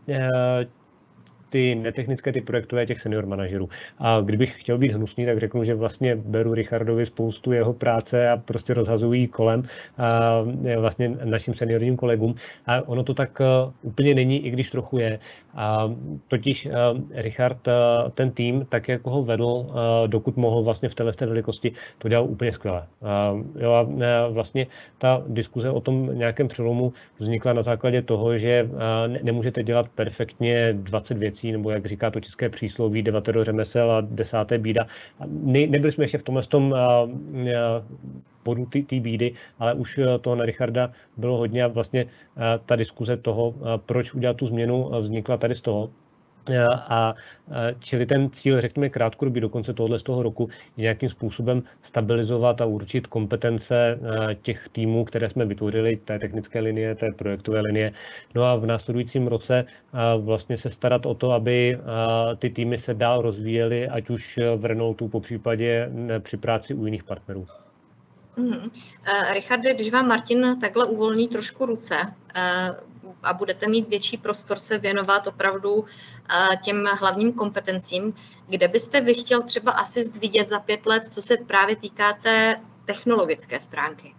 ty 1.54 1.74
netechnické, 1.74 2.32
ty 2.32 2.40
projektové 2.40 2.86
těch 2.86 3.00
senior 3.00 3.26
manažerů. 3.26 3.68
A 3.98 4.20
kdybych 4.20 4.60
chtěl 4.60 4.78
být 4.78 4.92
hnusný, 4.92 5.26
tak 5.26 5.38
řeknu, 5.38 5.64
že 5.64 5.74
vlastně 5.74 6.16
beru 6.16 6.54
Richardovi 6.54 7.06
spoustu 7.06 7.52
jeho 7.52 7.72
práce 7.72 8.28
a 8.28 8.36
prostě 8.36 8.74
rozhazují 8.74 9.26
kolem 9.28 9.62
a 9.98 10.42
vlastně 10.78 11.08
našim 11.24 11.54
seniorním 11.54 11.96
kolegům. 11.96 12.34
A 12.66 12.88
ono 12.88 13.02
to 13.04 13.14
tak 13.14 13.40
e, 13.40 13.44
úplně 13.82 14.14
není, 14.14 14.46
i 14.46 14.50
když 14.50 14.70
trochu 14.70 14.98
je. 14.98 15.18
A 15.54 15.94
totiž 16.28 16.66
e, 16.66 16.70
Richard, 17.22 17.68
e, 17.68 17.72
ten 18.14 18.30
tým, 18.30 18.66
tak 18.68 18.88
jak 18.88 19.06
ho 19.06 19.22
vedl, 19.22 19.66
dokud 20.06 20.36
mohl 20.36 20.62
vlastně 20.62 20.88
v 20.88 20.94
této 20.94 21.26
velikosti, 21.26 21.72
to 21.98 22.08
dělal 22.08 22.24
úplně 22.24 22.52
skvěle. 22.52 22.86
Jo, 23.60 23.72
a 23.72 23.86
vlastně 24.28 24.66
ta 24.98 25.22
diskuze 25.26 25.70
o 25.70 25.80
tom 25.80 26.18
nějakém 26.18 26.48
přelomu 26.48 26.92
vznikla 27.18 27.52
na 27.52 27.62
základě 27.62 28.02
toho, 28.02 28.38
že 28.38 28.68
nemůžete 29.22 29.62
dělat 29.62 29.86
perfektně 29.94 30.72
20 30.72 31.18
věcí, 31.18 31.43
věcí, 31.44 31.52
nebo 31.52 31.70
jak 31.70 31.86
říká 31.86 32.10
to 32.10 32.20
české 32.20 32.48
přísloví, 32.48 33.02
devatero 33.02 33.44
řemesel 33.44 33.90
a 33.90 34.00
desáté 34.00 34.58
bída. 34.58 34.86
Ne, 35.26 35.66
nebyli 35.66 35.92
jsme 35.92 36.04
ještě 36.04 36.18
v 36.18 36.22
tomhle 36.22 36.42
tom 36.46 36.74
bodu 38.44 38.66
té 38.66 39.00
bídy, 39.00 39.34
ale 39.58 39.74
už 39.74 40.00
toho 40.20 40.36
na 40.36 40.44
Richarda 40.44 40.92
bylo 41.16 41.36
hodně 41.36 41.64
a 41.64 41.68
vlastně 41.68 42.06
ta 42.66 42.76
diskuze 42.76 43.16
toho, 43.16 43.54
proč 43.86 44.14
udělat 44.14 44.36
tu 44.36 44.46
změnu, 44.46 44.90
vznikla 45.00 45.36
tady 45.36 45.54
z 45.54 45.60
toho. 45.60 45.90
A 46.88 47.14
čili 47.78 48.06
ten 48.06 48.30
cíl, 48.30 48.60
řekněme, 48.60 48.88
krátkodobý 48.88 49.40
do 49.40 49.48
konce 49.48 49.74
tohoto 49.74 49.98
z 49.98 50.02
toho 50.02 50.22
roku 50.22 50.48
je 50.76 50.82
nějakým 50.82 51.08
způsobem 51.08 51.62
stabilizovat 51.82 52.60
a 52.60 52.64
určit 52.64 53.06
kompetence 53.06 53.98
těch 54.42 54.68
týmů, 54.72 55.04
které 55.04 55.30
jsme 55.30 55.44
vytvořili, 55.44 55.96
té 55.96 56.18
technické 56.18 56.60
linie, 56.60 56.94
té 56.94 57.12
projektové 57.12 57.60
linie. 57.60 57.92
No 58.34 58.44
a 58.44 58.56
v 58.56 58.66
následujícím 58.66 59.26
roce 59.26 59.64
vlastně 60.18 60.58
se 60.58 60.70
starat 60.70 61.06
o 61.06 61.14
to, 61.14 61.32
aby 61.32 61.78
ty 62.38 62.50
týmy 62.50 62.78
se 62.78 62.94
dál 62.94 63.22
rozvíjely, 63.22 63.88
ať 63.88 64.10
už 64.10 64.38
v 64.56 64.64
Renaultu, 64.64 65.08
po 65.08 65.20
případě 65.20 65.90
při 66.18 66.36
práci 66.36 66.74
u 66.74 66.84
jiných 66.84 67.04
partnerů. 67.04 67.46
Mm. 68.36 68.54
Uh, 68.56 69.32
Richarde, 69.32 69.74
když 69.74 69.90
vám 69.90 70.08
Martin 70.08 70.60
takhle 70.60 70.84
uvolní 70.84 71.28
trošku 71.28 71.66
ruce, 71.66 71.96
uh, 72.00 72.94
a 73.24 73.32
budete 73.32 73.68
mít 73.68 73.88
větší 73.88 74.16
prostor 74.16 74.58
se 74.58 74.78
věnovat 74.78 75.26
opravdu 75.26 75.84
eh, 75.84 76.56
těm 76.56 76.84
hlavním 77.00 77.32
kompetencím, 77.32 78.14
kde 78.48 78.68
byste 78.68 79.00
vy 79.00 79.14
chtěl 79.14 79.42
třeba 79.42 79.72
asist 79.72 80.20
vidět 80.20 80.48
za 80.48 80.60
pět 80.60 80.86
let, 80.86 81.04
co 81.04 81.22
se 81.22 81.36
právě 81.46 81.76
týká 81.76 82.12
té 82.22 82.56
technologické 82.84 83.60
stránky? 83.60 84.14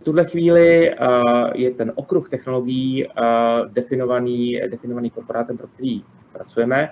V 0.00 0.04
tuhle 0.04 0.24
chvíli 0.24 0.90
uh, 0.90 1.50
je 1.54 1.70
ten 1.70 1.92
okruh 1.94 2.28
technologií 2.28 3.06
uh, 3.06 3.12
definovaný, 3.72 4.60
definovaný 4.70 5.10
korporátem, 5.10 5.56
pro 5.56 5.66
který 5.66 6.02
pracujeme. 6.32 6.88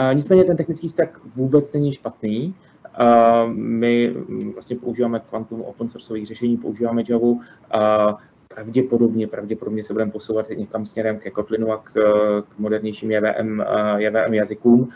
Uh, 0.00 0.14
nicméně 0.14 0.44
ten 0.44 0.56
technický 0.56 0.88
stack 0.88 1.18
vůbec 1.36 1.72
není 1.72 1.94
špatný. 1.94 2.54
My 3.52 4.14
vlastně 4.54 4.76
používáme 4.76 5.20
kvantum 5.20 5.62
open 5.62 5.88
sourceových 5.88 6.26
řešení, 6.26 6.56
používáme 6.56 7.02
Java, 7.08 8.18
pravděpodobně, 8.54 9.26
pravděpodobně 9.26 9.84
se 9.84 9.92
budeme 9.92 10.10
posouvat 10.10 10.48
někam 10.48 10.84
směrem 10.84 11.18
ke 11.18 11.30
Kotlinu 11.30 11.72
a 11.72 11.76
k, 11.76 11.92
k 12.48 12.58
modernějším 12.58 13.10
JVM, 13.10 13.62
JVM 13.96 14.34
jazykům. 14.34 14.88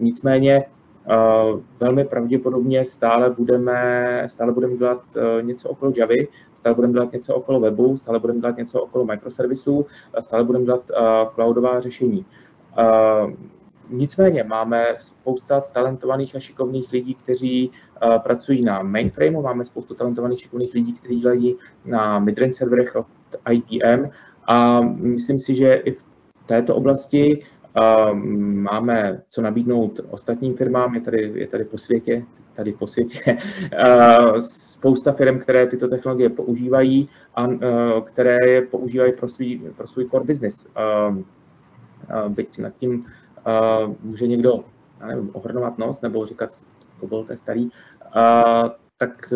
Nicméně 0.00 0.64
velmi 1.80 2.04
pravděpodobně 2.04 2.84
stále 2.84 3.30
budeme, 3.30 4.24
stále 4.30 4.52
budeme 4.52 4.76
dělat 4.76 5.02
něco 5.40 5.68
okolo 5.68 5.92
Javy, 5.96 6.28
stále 6.54 6.74
budeme 6.74 6.92
dělat 6.92 7.12
něco 7.12 7.34
okolo 7.34 7.60
webu, 7.60 7.96
stále 7.96 8.18
budeme 8.18 8.40
dělat 8.40 8.56
něco 8.56 8.82
okolo 8.82 9.04
microservisů, 9.04 9.86
stále 10.20 10.44
budeme 10.44 10.64
dělat 10.64 10.90
cloudová 11.34 11.80
řešení. 11.80 12.26
Nicméně 13.90 14.44
máme 14.44 14.86
spousta 14.98 15.60
talentovaných 15.60 16.36
a 16.36 16.40
šikovných 16.40 16.92
lidí, 16.92 17.14
kteří 17.14 17.68
uh, 17.68 18.18
pracují 18.18 18.64
na 18.64 18.82
mainframeu, 18.82 19.42
máme 19.42 19.64
spoustu 19.64 19.94
talentovaných 19.94 20.40
šikovných 20.40 20.74
lidí, 20.74 20.92
kteří 20.92 21.20
dělají 21.20 21.56
na 21.84 22.18
midrange 22.18 22.54
serverech 22.54 22.96
od 22.96 23.06
IBM 23.50 24.10
a 24.46 24.80
myslím 24.80 25.40
si, 25.40 25.54
že 25.54 25.74
i 25.74 25.92
v 25.92 26.02
této 26.46 26.76
oblasti 26.76 27.42
uh, 27.76 28.18
máme 28.62 29.22
co 29.30 29.42
nabídnout 29.42 30.00
ostatním 30.10 30.56
firmám, 30.56 30.94
je 30.94 31.00
tady, 31.00 31.32
je 31.34 31.46
tady 31.46 31.64
po 31.64 31.78
světě, 31.78 32.24
tady 32.54 32.72
po 32.72 32.86
světě 32.86 33.36
uh, 33.36 34.38
spousta 34.40 35.12
firm, 35.12 35.38
které 35.38 35.66
tyto 35.66 35.88
technologie 35.88 36.28
používají 36.28 37.08
a 37.34 37.48
které 38.04 38.38
je 38.46 38.62
používají 38.62 39.12
pro 39.12 39.28
svůj, 39.28 39.60
pro 39.76 39.86
svůj 39.86 40.08
core 40.10 40.24
business. 40.24 40.68
Byť 42.28 42.58
nad 42.58 42.76
tím 42.76 43.06
uh, 43.46 43.94
může 44.02 44.26
někdo, 44.26 44.64
já 45.00 45.06
nevím, 45.06 45.30
ohrnovat 45.32 45.78
nos 45.78 46.00
nebo 46.02 46.26
říkat, 46.26 46.50
to 47.00 47.06
bylo 47.06 47.24
to 47.24 47.32
je 47.32 47.36
starý, 47.36 47.64
uh, 47.64 47.70
tak 48.98 49.32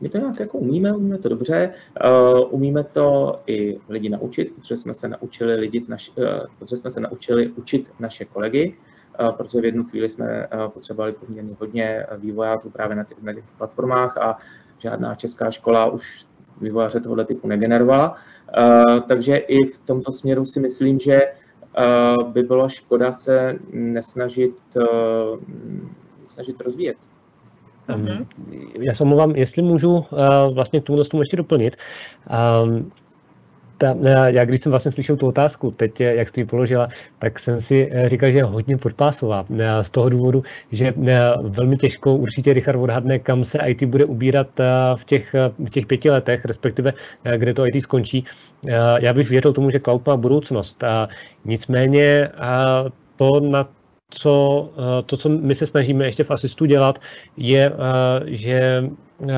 my 0.00 0.08
to 0.08 0.18
nějak 0.18 0.40
jako 0.40 0.58
umíme, 0.58 0.92
umíme 0.96 1.18
to 1.18 1.28
dobře, 1.28 1.72
uh, 2.04 2.54
umíme 2.54 2.84
to 2.84 3.40
i 3.46 3.80
lidi 3.88 4.08
naučit, 4.08 4.54
protože 4.54 4.76
jsme 4.76 4.94
se 4.94 5.08
naučili 5.08 5.54
lidi, 5.54 5.84
naš, 5.88 6.12
uh, 6.16 6.24
protože 6.58 6.76
jsme 6.76 6.90
se 6.90 7.00
naučili 7.00 7.48
učit 7.48 7.88
naše 8.00 8.24
kolegy, 8.24 8.76
uh, 9.20 9.32
protože 9.32 9.60
v 9.60 9.64
jednu 9.64 9.84
chvíli 9.84 10.08
jsme 10.08 10.48
uh, 10.48 10.68
potřebovali 10.68 11.12
poměrně 11.12 11.56
hodně 11.60 12.06
vývojářů 12.16 12.70
právě 12.70 12.96
na 12.96 13.04
těch, 13.04 13.22
na 13.22 13.32
těch 13.32 13.44
platformách 13.58 14.18
a 14.18 14.38
žádná 14.78 15.14
česká 15.14 15.50
škola 15.50 15.90
už 15.90 16.26
vývojáře 16.60 17.00
tohoto 17.00 17.24
typu 17.24 17.48
negenerovala. 17.48 18.16
Uh, 18.58 19.00
takže 19.00 19.36
i 19.36 19.72
v 19.72 19.78
tomto 19.78 20.12
směru 20.12 20.46
si 20.46 20.60
myslím, 20.60 20.98
že 20.98 21.20
by 22.32 22.42
bylo 22.42 22.68
škoda 22.68 23.12
se 23.12 23.58
nesnažit, 23.72 24.56
eh, 24.76 24.84
nesnažit 26.22 26.60
rozvíjet. 26.60 26.96
Mm-hmm. 27.88 28.26
Já 28.80 28.94
se 28.94 29.02
omlouvám, 29.02 29.36
jestli 29.36 29.62
můžu 29.62 29.90
uh, 29.90 30.04
vlastně 30.54 30.80
k 30.80 30.84
tomu 30.84 31.02
ještě 31.20 31.36
doplnit. 31.36 31.76
Ta, 33.80 33.96
já 34.26 34.44
když 34.44 34.60
jsem 34.60 34.70
vlastně 34.70 34.90
slyšel 34.92 35.16
tu 35.16 35.26
otázku, 35.26 35.70
teď 35.70 36.00
jak 36.00 36.28
jste 36.28 36.40
ji 36.40 36.44
položila, 36.44 36.88
tak 37.18 37.38
jsem 37.38 37.60
si 37.60 37.92
říkal, 38.06 38.30
že 38.30 38.38
je 38.38 38.44
hodně 38.44 38.76
podpásová. 38.76 39.46
Z 39.82 39.90
toho 39.90 40.08
důvodu, 40.08 40.42
že 40.72 40.94
velmi 41.42 41.76
těžko 41.76 42.14
určitě 42.14 42.52
Richard 42.52 42.76
odhadne, 42.76 43.18
kam 43.18 43.44
se 43.44 43.58
IT 43.66 43.84
bude 43.84 44.04
ubírat 44.04 44.46
v 44.94 45.04
těch, 45.04 45.34
v 45.66 45.70
těch 45.70 45.86
pěti 45.86 46.10
letech, 46.10 46.44
respektive 46.44 46.92
kde 47.36 47.54
to 47.54 47.66
IT 47.66 47.82
skončí. 47.82 48.24
Já 49.00 49.12
bych 49.12 49.30
věřil 49.30 49.52
tomu, 49.52 49.70
že 49.70 49.80
cloud 49.80 50.06
má 50.06 50.16
budoucnost. 50.16 50.84
Nicméně 51.44 52.28
to, 53.16 53.40
na 53.40 53.68
co, 54.10 54.68
to, 55.06 55.16
co 55.16 55.28
my 55.28 55.54
se 55.54 55.66
snažíme 55.66 56.04
ještě 56.04 56.24
v 56.24 56.30
Asistu 56.30 56.64
dělat, 56.64 56.98
je, 57.36 57.72
že 58.26 58.84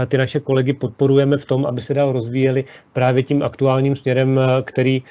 ty 0.09 0.19
naše 0.19 0.41
kolegy 0.41 0.73
podporujeme 0.73 1.37
v 1.37 1.45
tom, 1.45 1.67
aby 1.67 1.83
se 1.83 1.95
dál 1.95 2.13
rozvíjeli 2.13 2.65
právě 2.93 3.23
tím 3.23 3.43
aktuálním 3.43 3.97
směrem, 3.97 4.41
který 4.65 5.03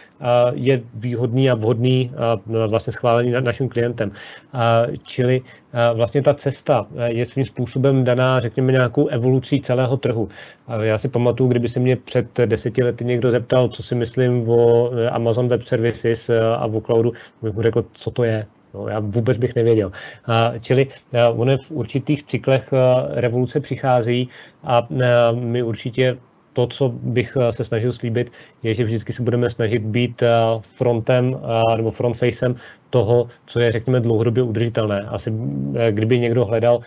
je 0.53 0.81
výhodný 0.93 1.49
a 1.49 1.55
vhodný 1.55 2.11
vlastně 2.45 2.93
schválený 2.93 3.31
naším 3.39 3.69
klientem. 3.69 4.11
Čili 5.03 5.41
vlastně 5.93 6.21
ta 6.21 6.33
cesta 6.33 6.87
je 7.05 7.25
svým 7.25 7.45
způsobem 7.45 8.03
daná, 8.03 8.39
řekněme, 8.39 8.71
nějakou 8.71 9.07
evolucí 9.07 9.61
celého 9.61 9.97
trhu. 9.97 10.29
Já 10.81 10.97
si 10.97 11.07
pamatuju, 11.07 11.49
kdyby 11.49 11.69
se 11.69 11.79
mě 11.79 11.95
před 11.95 12.27
deseti 12.45 12.83
lety 12.83 13.05
někdo 13.05 13.31
zeptal, 13.31 13.69
co 13.69 13.83
si 13.83 13.95
myslím 13.95 14.49
o 14.49 14.91
Amazon 15.11 15.47
Web 15.47 15.63
Services 15.63 16.29
a 16.57 16.65
o 16.65 16.81
cloudu, 16.81 17.13
bych 17.41 17.53
mu 17.53 17.61
řekl, 17.61 17.85
co 17.93 18.11
to 18.11 18.23
je. 18.23 18.45
No, 18.73 18.87
já 18.87 18.99
vůbec 18.99 19.37
bych 19.37 19.55
nevěděl. 19.55 19.91
Čili 20.61 20.87
ono 21.33 21.57
v 21.57 21.71
určitých 21.71 22.23
cyklech 22.23 22.73
revoluce 23.09 23.59
přichází 23.59 24.29
a 24.63 24.87
my 25.33 25.63
určitě 25.63 26.17
to, 26.53 26.67
co 26.67 26.89
bych 26.89 27.37
se 27.51 27.63
snažil 27.63 27.93
slíbit, 27.93 28.31
je, 28.63 28.73
že 28.73 28.83
vždycky 28.83 29.13
se 29.13 29.23
budeme 29.23 29.49
snažit 29.49 29.81
být 29.81 30.23
frontem 30.77 31.39
nebo 31.77 31.91
frontfacem 31.91 32.55
toho, 32.89 33.27
co 33.45 33.59
je, 33.59 33.71
řekněme, 33.71 33.99
dlouhodobě 33.99 34.43
udržitelné. 34.43 35.01
Asi 35.01 35.33
kdyby 35.91 36.19
někdo 36.19 36.45
hledal 36.45 36.81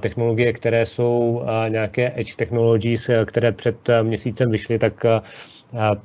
technologie, 0.00 0.52
které 0.52 0.86
jsou 0.86 1.42
nějaké 1.68 2.12
edge 2.16 2.34
technologies, 2.36 3.10
které 3.26 3.52
před 3.52 3.76
měsícem 4.02 4.50
vyšly, 4.50 4.78
tak 4.78 5.04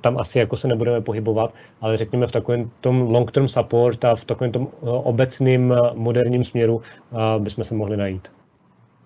tam 0.02 0.18
asi 0.18 0.40
jako 0.40 0.58
se 0.58 0.68
nebudeme 0.68 1.02
pohybovat, 1.02 1.54
ale 1.82 1.98
řekněme 1.98 2.28
v 2.28 2.32
takovém 2.32 2.72
tom 2.82 3.02
long-term 3.02 3.48
support 3.48 4.06
a 4.06 4.16
v 4.16 4.26
takovém 4.26 4.52
tom 4.52 4.68
eh, 4.72 4.90
obecným 4.90 5.72
eh, 5.74 5.78
moderním 5.94 6.46
směru 6.46 6.82
eh, 6.82 7.40
bychom 7.40 7.64
se 7.64 7.74
mohli 7.74 7.98
najít. 7.98 8.28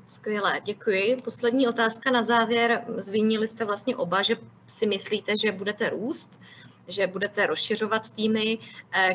Skvělé, 0.07 0.61
děkuji. 0.65 1.17
Poslední 1.23 1.67
otázka 1.67 2.11
na 2.11 2.23
závěr. 2.23 2.81
Zmínili 2.97 3.47
jste 3.47 3.65
vlastně 3.65 3.95
oba, 3.95 4.21
že 4.21 4.35
si 4.67 4.87
myslíte, 4.87 5.33
že 5.41 5.51
budete 5.51 5.89
růst, 5.89 6.41
že 6.87 7.07
budete 7.07 7.47
rozšiřovat 7.47 8.09
týmy. 8.09 8.57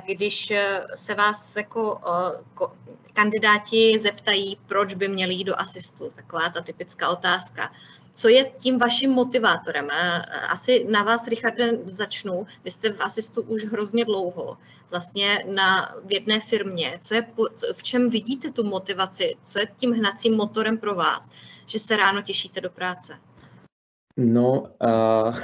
Když 0.06 0.52
se 0.94 1.14
vás 1.14 1.56
jako 1.56 2.00
kandidáti 3.12 3.98
zeptají, 3.98 4.58
proč 4.66 4.94
by 4.94 5.08
měli 5.08 5.34
jít 5.34 5.44
do 5.44 5.60
asistu, 5.60 6.08
taková 6.16 6.48
ta 6.48 6.60
typická 6.60 7.08
otázka. 7.08 7.72
Co 8.14 8.28
je 8.28 8.44
tím 8.58 8.78
vaším 8.78 9.10
motivátorem? 9.10 9.88
Asi 10.52 10.86
na 10.90 11.02
vás, 11.02 11.28
Richarde, 11.28 11.78
začnu. 11.84 12.46
Vy 12.64 12.70
jste 12.70 12.92
v 12.92 13.00
asistu 13.00 13.42
už 13.42 13.64
hrozně 13.64 14.04
dlouho, 14.04 14.56
vlastně 14.90 15.44
na, 15.54 15.94
v 16.04 16.12
jedné 16.12 16.40
firmě. 16.40 16.98
Co 17.00 17.14
je, 17.14 17.26
v 17.72 17.82
čem 17.82 18.10
vidíte 18.10 18.50
tu 18.50 18.64
motivaci? 18.64 19.34
Co 19.42 19.58
je 19.58 19.66
tím 19.76 19.92
hnacím 19.92 20.36
motorem 20.36 20.78
pro 20.78 20.94
vás, 20.94 21.30
že 21.66 21.78
se 21.78 21.96
ráno 21.96 22.22
těšíte 22.22 22.60
do 22.60 22.70
práce? 22.70 23.12
No, 24.16 24.60
uh, 24.60 25.38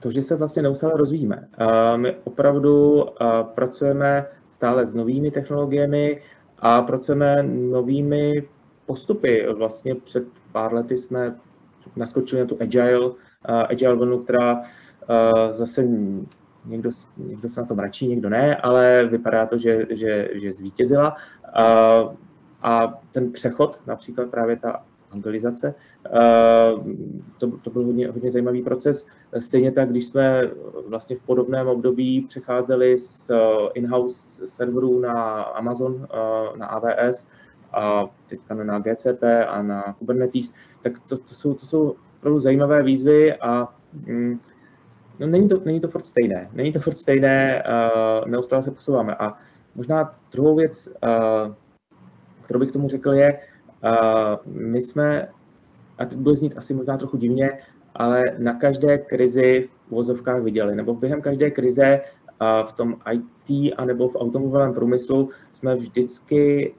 to, 0.00 0.10
že 0.10 0.22
se 0.22 0.36
vlastně 0.36 0.62
neustále 0.62 0.92
rozvíjíme. 0.96 1.48
Uh, 1.60 1.96
my 1.96 2.16
opravdu 2.24 2.94
uh, 2.94 3.06
pracujeme 3.54 4.26
stále 4.50 4.86
s 4.86 4.94
novými 4.94 5.30
technologiemi 5.30 6.22
a 6.58 6.82
pracujeme 6.82 7.42
novými 7.42 8.48
postupy. 8.88 9.46
Vlastně 9.52 9.94
před 9.94 10.24
pár 10.52 10.74
lety 10.74 10.98
jsme 10.98 11.36
naskočili 11.96 12.40
na 12.40 12.48
tu 12.48 12.56
agile, 12.60 13.06
uh, 13.08 13.14
agile 13.48 13.94
vlnu, 13.94 14.18
která 14.18 14.54
uh, 14.58 15.52
zase 15.52 15.84
někdo, 16.64 16.90
někdo 17.16 17.48
se 17.48 17.60
na 17.60 17.66
to 17.66 17.74
mračí, 17.74 18.08
někdo 18.08 18.28
ne, 18.28 18.56
ale 18.56 19.06
vypadá 19.06 19.46
to, 19.46 19.58
že, 19.58 19.86
že, 19.90 20.28
že 20.32 20.52
zvítězila. 20.52 21.16
Uh, 21.58 22.14
a 22.62 23.00
ten 23.12 23.32
přechod, 23.32 23.80
například 23.86 24.30
právě 24.30 24.56
ta 24.56 24.84
angelizace, 25.10 25.74
to, 27.38 27.50
to 27.62 27.70
byl 27.70 27.84
hodně, 27.84 28.08
hodně 28.08 28.30
zajímavý 28.30 28.62
proces. 28.62 29.06
Stejně 29.38 29.72
tak, 29.72 29.90
když 29.90 30.04
jsme 30.06 30.50
vlastně 30.88 31.16
v 31.16 31.22
podobném 31.22 31.66
období 31.68 32.20
přecházeli 32.20 32.98
z 32.98 33.30
in-house 33.74 34.48
serverů 34.48 35.00
na 35.00 35.42
Amazon, 35.42 36.06
na 36.56 36.66
AWS, 36.66 37.28
a 37.72 38.08
teďka 38.28 38.54
na 38.54 38.78
GCP 38.78 39.22
a 39.48 39.62
na 39.62 39.94
Kubernetes, 39.98 40.52
tak 40.82 40.98
to, 40.98 41.18
to, 41.18 41.34
jsou, 41.34 41.54
to 41.54 41.66
jsou 41.66 41.96
opravdu 42.18 42.40
zajímavé 42.40 42.82
výzvy 42.82 43.34
a 43.34 43.68
mm, 44.06 44.40
no, 45.18 45.26
není, 45.26 45.48
to, 45.48 45.60
není 45.64 45.80
to 45.80 45.88
furt 45.88 46.06
stejné. 46.06 46.48
Není 46.52 46.72
to 46.72 46.80
furt 46.80 46.98
stejné, 46.98 47.62
uh, 47.62 48.28
neustále 48.28 48.62
se 48.62 48.70
posouváme. 48.70 49.14
A 49.14 49.38
možná 49.74 50.14
druhou 50.32 50.56
věc, 50.56 50.88
uh, 50.88 51.54
kterou 52.42 52.60
bych 52.60 52.72
tomu 52.72 52.88
řekl, 52.88 53.12
je, 53.12 53.38
uh, 53.84 54.52
my 54.54 54.82
jsme, 54.82 55.28
a 55.98 56.06
to 56.06 56.16
bude 56.16 56.36
znít 56.36 56.58
asi 56.58 56.74
možná 56.74 56.96
trochu 56.96 57.16
divně, 57.16 57.58
ale 57.94 58.24
na 58.38 58.54
každé 58.54 58.98
krizi 58.98 59.68
v 59.86 59.90
vozovkách 59.90 60.42
viděli, 60.42 60.74
nebo 60.74 60.94
během 60.94 61.22
každé 61.22 61.50
krize 61.50 62.00
v 62.66 62.72
tom 62.72 62.96
IT 63.12 63.74
anebo 63.76 64.08
v 64.08 64.16
automobilovém 64.16 64.74
průmyslu 64.74 65.30
jsme 65.52 65.76
vždycky 65.76 66.74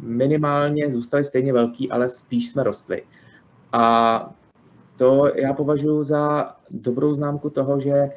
minimálně 0.00 0.90
zůstali 0.90 1.24
stejně 1.24 1.52
velký, 1.52 1.90
ale 1.90 2.08
spíš 2.08 2.50
jsme 2.50 2.62
rostli. 2.62 3.02
A 3.72 4.34
to 4.96 5.26
já 5.34 5.52
považuji 5.52 6.04
za 6.04 6.54
dobrou 6.70 7.14
známku 7.14 7.50
toho, 7.50 7.80
že 7.80 8.10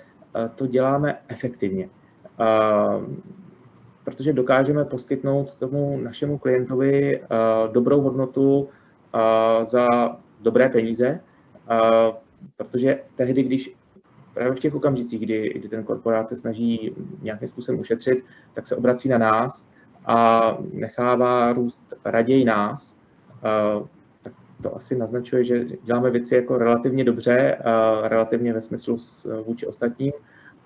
to 0.55 0.67
děláme 0.67 1.17
efektivně. 1.27 1.89
Protože 4.03 4.33
dokážeme 4.33 4.85
poskytnout 4.85 5.55
tomu 5.55 5.99
našemu 6.03 6.37
klientovi 6.37 7.21
dobrou 7.71 8.01
hodnotu 8.01 8.69
za 9.65 10.17
dobré 10.41 10.69
peníze, 10.69 11.19
protože 12.57 12.99
tehdy, 13.15 13.43
když 13.43 13.75
právě 14.35 14.53
v 14.53 14.59
těch 14.59 14.75
okamžicích, 14.75 15.21
kdy, 15.21 15.53
kdy 15.55 15.69
ten 15.69 15.83
korporát 15.83 16.27
se 16.27 16.35
snaží 16.35 16.95
nějakým 17.21 17.47
způsobem 17.47 17.81
ušetřit, 17.81 18.25
tak 18.53 18.67
se 18.67 18.75
obrací 18.75 19.09
na 19.09 19.17
nás 19.17 19.69
a 20.05 20.57
nechává 20.73 21.53
růst 21.53 21.93
raději 22.05 22.45
nás, 22.45 22.97
tak 24.21 24.33
to 24.63 24.75
asi 24.75 24.95
naznačuje, 24.95 25.45
že 25.45 25.65
děláme 25.83 26.11
věci 26.11 26.35
jako 26.35 26.57
relativně 26.57 27.03
dobře, 27.03 27.57
relativně 28.03 28.53
ve 28.53 28.61
smyslu 28.61 28.97
vůči 29.45 29.67
ostatním 29.67 30.13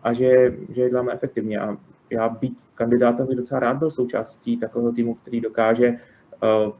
a 0.03 0.13
že, 0.13 0.57
že 0.69 0.81
je 0.81 0.89
děláme 0.89 1.13
efektivně. 1.13 1.59
A 1.59 1.77
já 2.09 2.29
být 2.29 2.67
kandidátem 2.75 3.27
bych 3.27 3.37
docela 3.37 3.59
rád 3.59 3.77
byl 3.77 3.91
součástí 3.91 4.57
takového 4.57 4.91
týmu, 4.91 5.15
který 5.15 5.41
dokáže 5.41 5.99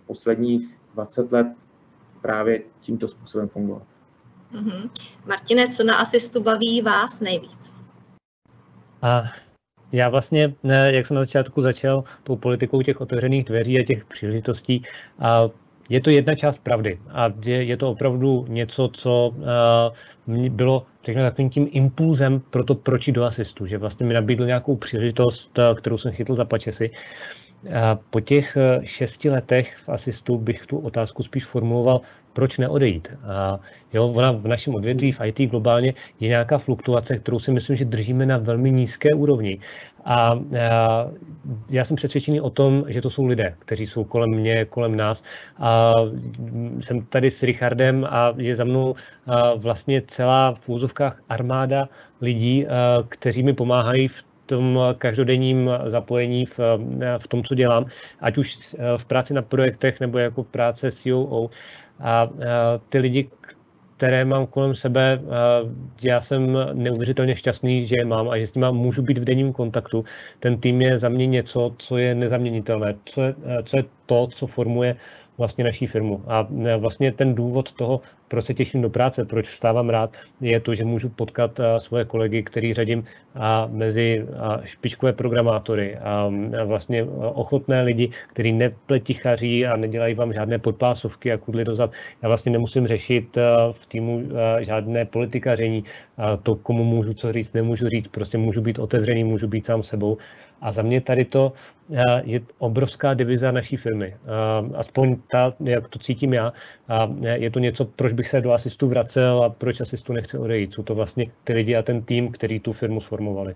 posledních 0.06 0.78
20 0.94 1.32
let 1.32 1.48
právě 2.22 2.62
tímto 2.80 3.08
způsobem 3.08 3.48
fungovat. 3.48 3.84
Mm-hmm. 4.54 4.90
Martine, 5.26 5.68
co 5.68 5.84
na 5.84 5.96
asistu 5.96 6.44
baví 6.44 6.82
vás 6.82 7.22
nejvíc? 7.22 7.76
A 9.02 9.24
já 9.92 10.10
vlastně, 10.10 10.54
jak 10.86 11.08
jsem 11.08 11.16
na 11.16 11.22
začátku 11.22 11.62
začal 11.62 12.04
tou 12.24 12.36
politikou 12.36 12.82
těch 12.82 13.02
otevřených 13.02 13.46
dveří 13.46 13.80
a 13.80 13.86
těch 13.86 14.06
příležitostí, 14.06 14.84
a 15.20 15.50
je 15.90 16.02
to 16.02 16.10
jedna 16.10 16.36
část 16.36 16.60
pravdy 16.60 17.00
a 17.12 17.34
je, 17.44 17.64
je 17.64 17.78
to 17.78 17.92
opravdu 17.92 18.46
něco, 18.50 18.90
co 18.94 19.34
uh, 20.28 20.50
bylo 20.50 20.86
řekněme, 21.06 21.30
takovým 21.30 21.50
tím 21.50 21.68
impulzem 21.72 22.40
pro 22.40 22.64
to, 22.64 22.76
proč 22.76 23.10
do 23.10 23.24
asistu, 23.24 23.66
že 23.66 23.78
vlastně 23.78 24.06
mi 24.06 24.14
nabídl 24.14 24.46
nějakou 24.46 24.76
příležitost, 24.76 25.60
kterou 25.78 25.98
jsem 25.98 26.12
chytl 26.12 26.36
za 26.36 26.46
pačesy. 26.46 26.92
A 27.82 28.00
po 28.10 28.20
těch 28.20 28.58
šesti 28.84 29.30
letech 29.30 29.78
v 29.86 29.90
asistu 29.90 30.38
bych 30.38 30.66
tu 30.66 30.80
otázku 30.80 31.24
spíš 31.24 31.46
formuloval, 31.46 32.02
proč 32.34 32.58
neodejít. 32.58 33.08
A 33.28 33.60
jo, 33.94 34.08
ona 34.08 34.32
v 34.32 34.48
našem 34.48 34.76
odvětví, 34.76 35.12
v 35.12 35.22
IT 35.26 35.50
globálně, 35.50 35.94
je 36.20 36.28
nějaká 36.28 36.58
fluktuace, 36.58 37.18
kterou 37.18 37.40
si 37.40 37.52
myslím, 37.52 37.76
že 37.76 37.86
držíme 37.86 38.26
na 38.26 38.38
velmi 38.38 38.72
nízké 38.72 39.10
úrovni. 39.16 39.60
A, 40.06 40.16
a 40.16 40.40
já 41.70 41.86
jsem 41.86 41.96
přesvědčený 41.96 42.42
o 42.42 42.50
tom, 42.50 42.86
že 42.88 43.02
to 43.02 43.10
jsou 43.10 43.26
lidé, 43.26 43.56
kteří 43.60 43.88
jsou 43.88 44.04
kolem 44.04 44.30
mě, 44.30 44.66
kolem 44.66 44.96
nás. 44.96 45.24
A 45.58 45.94
jsem 46.82 47.06
tady 47.06 47.32
s 47.32 47.44
Richardem 47.44 48.08
a 48.10 48.34
je 48.38 48.56
za 48.56 48.64
mnou 48.64 48.96
vlastně 49.56 50.02
celá 50.08 50.54
v 50.54 50.70
úzovkách 50.70 51.22
armáda 51.30 51.90
lidí, 52.22 52.66
kteří 53.10 53.44
mi 53.44 53.54
pomáhají 53.54 54.08
v 54.08 54.24
tom 54.46 54.80
každodenním 54.98 55.70
zapojení 55.88 56.46
v, 56.46 56.60
v 57.18 57.28
tom, 57.28 57.44
co 57.44 57.56
dělám, 57.56 57.86
ať 58.22 58.38
už 58.38 58.58
v 58.98 59.06
práci 59.06 59.34
na 59.34 59.42
projektech 59.42 60.00
nebo 60.00 60.18
jako 60.18 60.44
práce 60.44 60.92
COO. 60.92 61.50
A 62.00 62.30
ty 62.90 62.98
lidi, 62.98 63.30
které 63.98 64.26
mám 64.26 64.48
kolem 64.48 64.76
sebe, 64.76 65.22
já 66.02 66.22
jsem 66.22 66.58
neuvěřitelně 66.74 67.36
šťastný, 67.36 67.88
že 67.88 67.96
je 67.98 68.06
mám 68.06 68.30
a 68.30 68.38
že 68.38 68.48
s 68.48 68.54
nimi 68.54 68.68
můžu 68.72 69.02
být 69.02 69.18
v 69.18 69.24
denním 69.24 69.54
kontaktu. 69.54 70.06
Ten 70.40 70.58
tým 70.58 70.82
je 70.82 71.00
za 71.00 71.10
mě 71.10 71.28
něco, 71.28 71.76
co 71.78 71.98
je 71.98 72.16
nezaměnitelné, 72.16 72.96
co 73.06 73.22
je, 73.22 73.36
co 73.66 73.78
je 73.78 73.84
to, 74.06 74.28
co 74.28 74.48
formuje 74.48 74.96
vlastně 75.40 75.64
naší 75.64 75.88
firmu. 75.88 76.24
A 76.28 76.48
vlastně 76.78 77.12
ten 77.12 77.36
důvod 77.36 77.74
toho, 77.74 78.02
proč 78.28 78.46
se 78.46 78.54
těším 78.54 78.82
do 78.82 78.90
práce, 78.90 79.26
proč 79.26 79.48
vstávám 79.48 79.90
rád, 79.90 80.10
je 80.42 80.60
to, 80.60 80.76
že 80.76 80.86
můžu 80.86 81.10
potkat 81.10 81.60
svoje 81.78 82.06
kolegy, 82.06 82.44
který 82.44 82.74
řadím 82.74 83.06
mezi 83.68 84.26
špičkové 84.64 85.14
programátory 85.14 85.98
a 85.98 86.30
vlastně 86.66 87.04
ochotné 87.34 87.82
lidi, 87.82 88.12
kteří 88.34 88.52
nepletichaří 88.52 89.66
a 89.66 89.76
nedělají 89.76 90.14
vám 90.16 90.34
žádné 90.34 90.60
podpásovky 90.60 91.32
a 91.32 91.38
kudly 91.38 91.66
dozad. 91.66 91.92
Já 92.22 92.28
vlastně 92.28 92.52
nemusím 92.52 92.88
řešit 92.88 93.38
v 93.72 93.86
týmu 93.88 94.24
žádné 94.60 95.06
politikaření, 95.06 95.84
to, 96.44 96.56
komu 96.56 96.84
můžu 96.84 97.14
co 97.14 97.34
říct, 97.34 97.54
nemůžu 97.54 97.90
říct, 97.90 98.08
prostě 98.08 98.38
můžu 98.38 98.62
být 98.62 98.80
otevřený, 98.80 99.24
můžu 99.24 99.48
být 99.48 99.66
sám 99.66 99.84
sebou. 99.84 100.18
A 100.62 100.72
za 100.72 100.82
mě 100.82 101.02
tady 101.02 101.26
to 101.26 101.54
je 102.24 102.42
obrovská 102.58 103.14
diviza 103.14 103.52
naší 103.52 103.78
firmy. 103.78 104.18
Aspoň 104.76 105.16
ta, 105.32 105.54
jak 105.60 105.88
to 105.88 106.00
cítím 106.00 106.34
já, 106.34 106.54
je 107.22 107.52
to 107.52 107.60
něco, 107.60 107.86
proč 107.86 108.14
bych 108.14 108.30
se 108.30 108.42
do 108.42 108.54
asistu 108.54 108.88
vracel 108.88 109.44
a 109.44 109.50
proč 109.50 109.82
asistu 109.82 110.14
nechce 110.14 110.40
odejít. 110.40 110.74
Jsou 110.74 110.84
to 110.84 110.96
vlastně 110.96 111.32
ty 111.44 111.54
lidi 111.54 111.76
a 111.76 111.82
ten 111.82 112.02
tým, 112.02 112.32
který 112.32 112.60
tu 112.60 112.74
firmu 112.74 113.02
sformovali. 113.02 113.56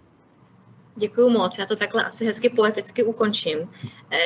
Děkuji 0.95 1.30
moc, 1.30 1.58
já 1.58 1.66
to 1.66 1.76
takhle 1.76 2.04
asi 2.04 2.26
hezky 2.26 2.49
poeticky 2.49 3.04
ukončím. 3.04 3.58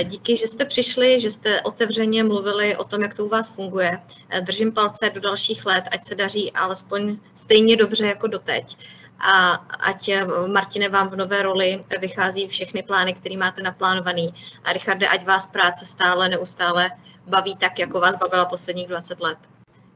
Díky, 0.06 0.38
že 0.38 0.48
jste 0.48 0.66
přišli, 0.66 1.20
že 1.20 1.32
jste 1.32 1.62
otevřeně 1.62 2.24
mluvili 2.24 2.76
o 2.76 2.84
tom, 2.84 3.02
jak 3.02 3.14
to 3.14 3.26
u 3.26 3.30
vás 3.30 3.56
funguje. 3.56 3.98
Držím 4.42 4.72
palce 4.72 5.10
do 5.10 5.22
dalších 5.22 5.66
let, 5.66 5.84
ať 5.92 6.06
se 6.06 6.16
daří 6.16 6.52
alespoň 6.52 7.18
stejně 7.34 7.78
dobře 7.78 8.08
jako 8.08 8.28
doteď 8.28 8.78
a 9.20 9.54
ať 9.90 10.10
eh, 10.10 10.26
Martine 10.48 10.90
vám 10.90 11.10
v 11.10 11.16
nové 11.16 11.42
roli 11.42 11.84
vychází 12.00 12.48
všechny 12.48 12.84
plány, 12.84 13.14
které 13.14 13.38
máte 13.38 13.64
naplánovaný 13.64 14.34
a 14.64 14.74
Richarde, 14.74 15.08
ať 15.08 15.26
vás 15.26 15.48
práce 15.48 15.86
stále, 15.86 16.30
neustále 16.30 16.92
baví 17.28 17.56
tak, 17.56 17.80
jako 17.80 18.00
vás 18.00 18.18
bavila 18.18 18.46
posledních 18.46 18.88
20 18.88 19.20
let. 19.20 19.38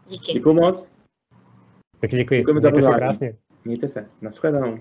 Díky. 0.07 0.33
Děkuji 0.33 0.53
moc. 0.53 0.87
Taky 2.01 2.15
děkuji. 2.17 2.39
Děkujeme 2.39 2.61
za 2.61 2.71
pozvání. 2.71 3.19
Mějte 3.65 3.87
se. 3.87 4.07
Naschledanou. 4.21 4.79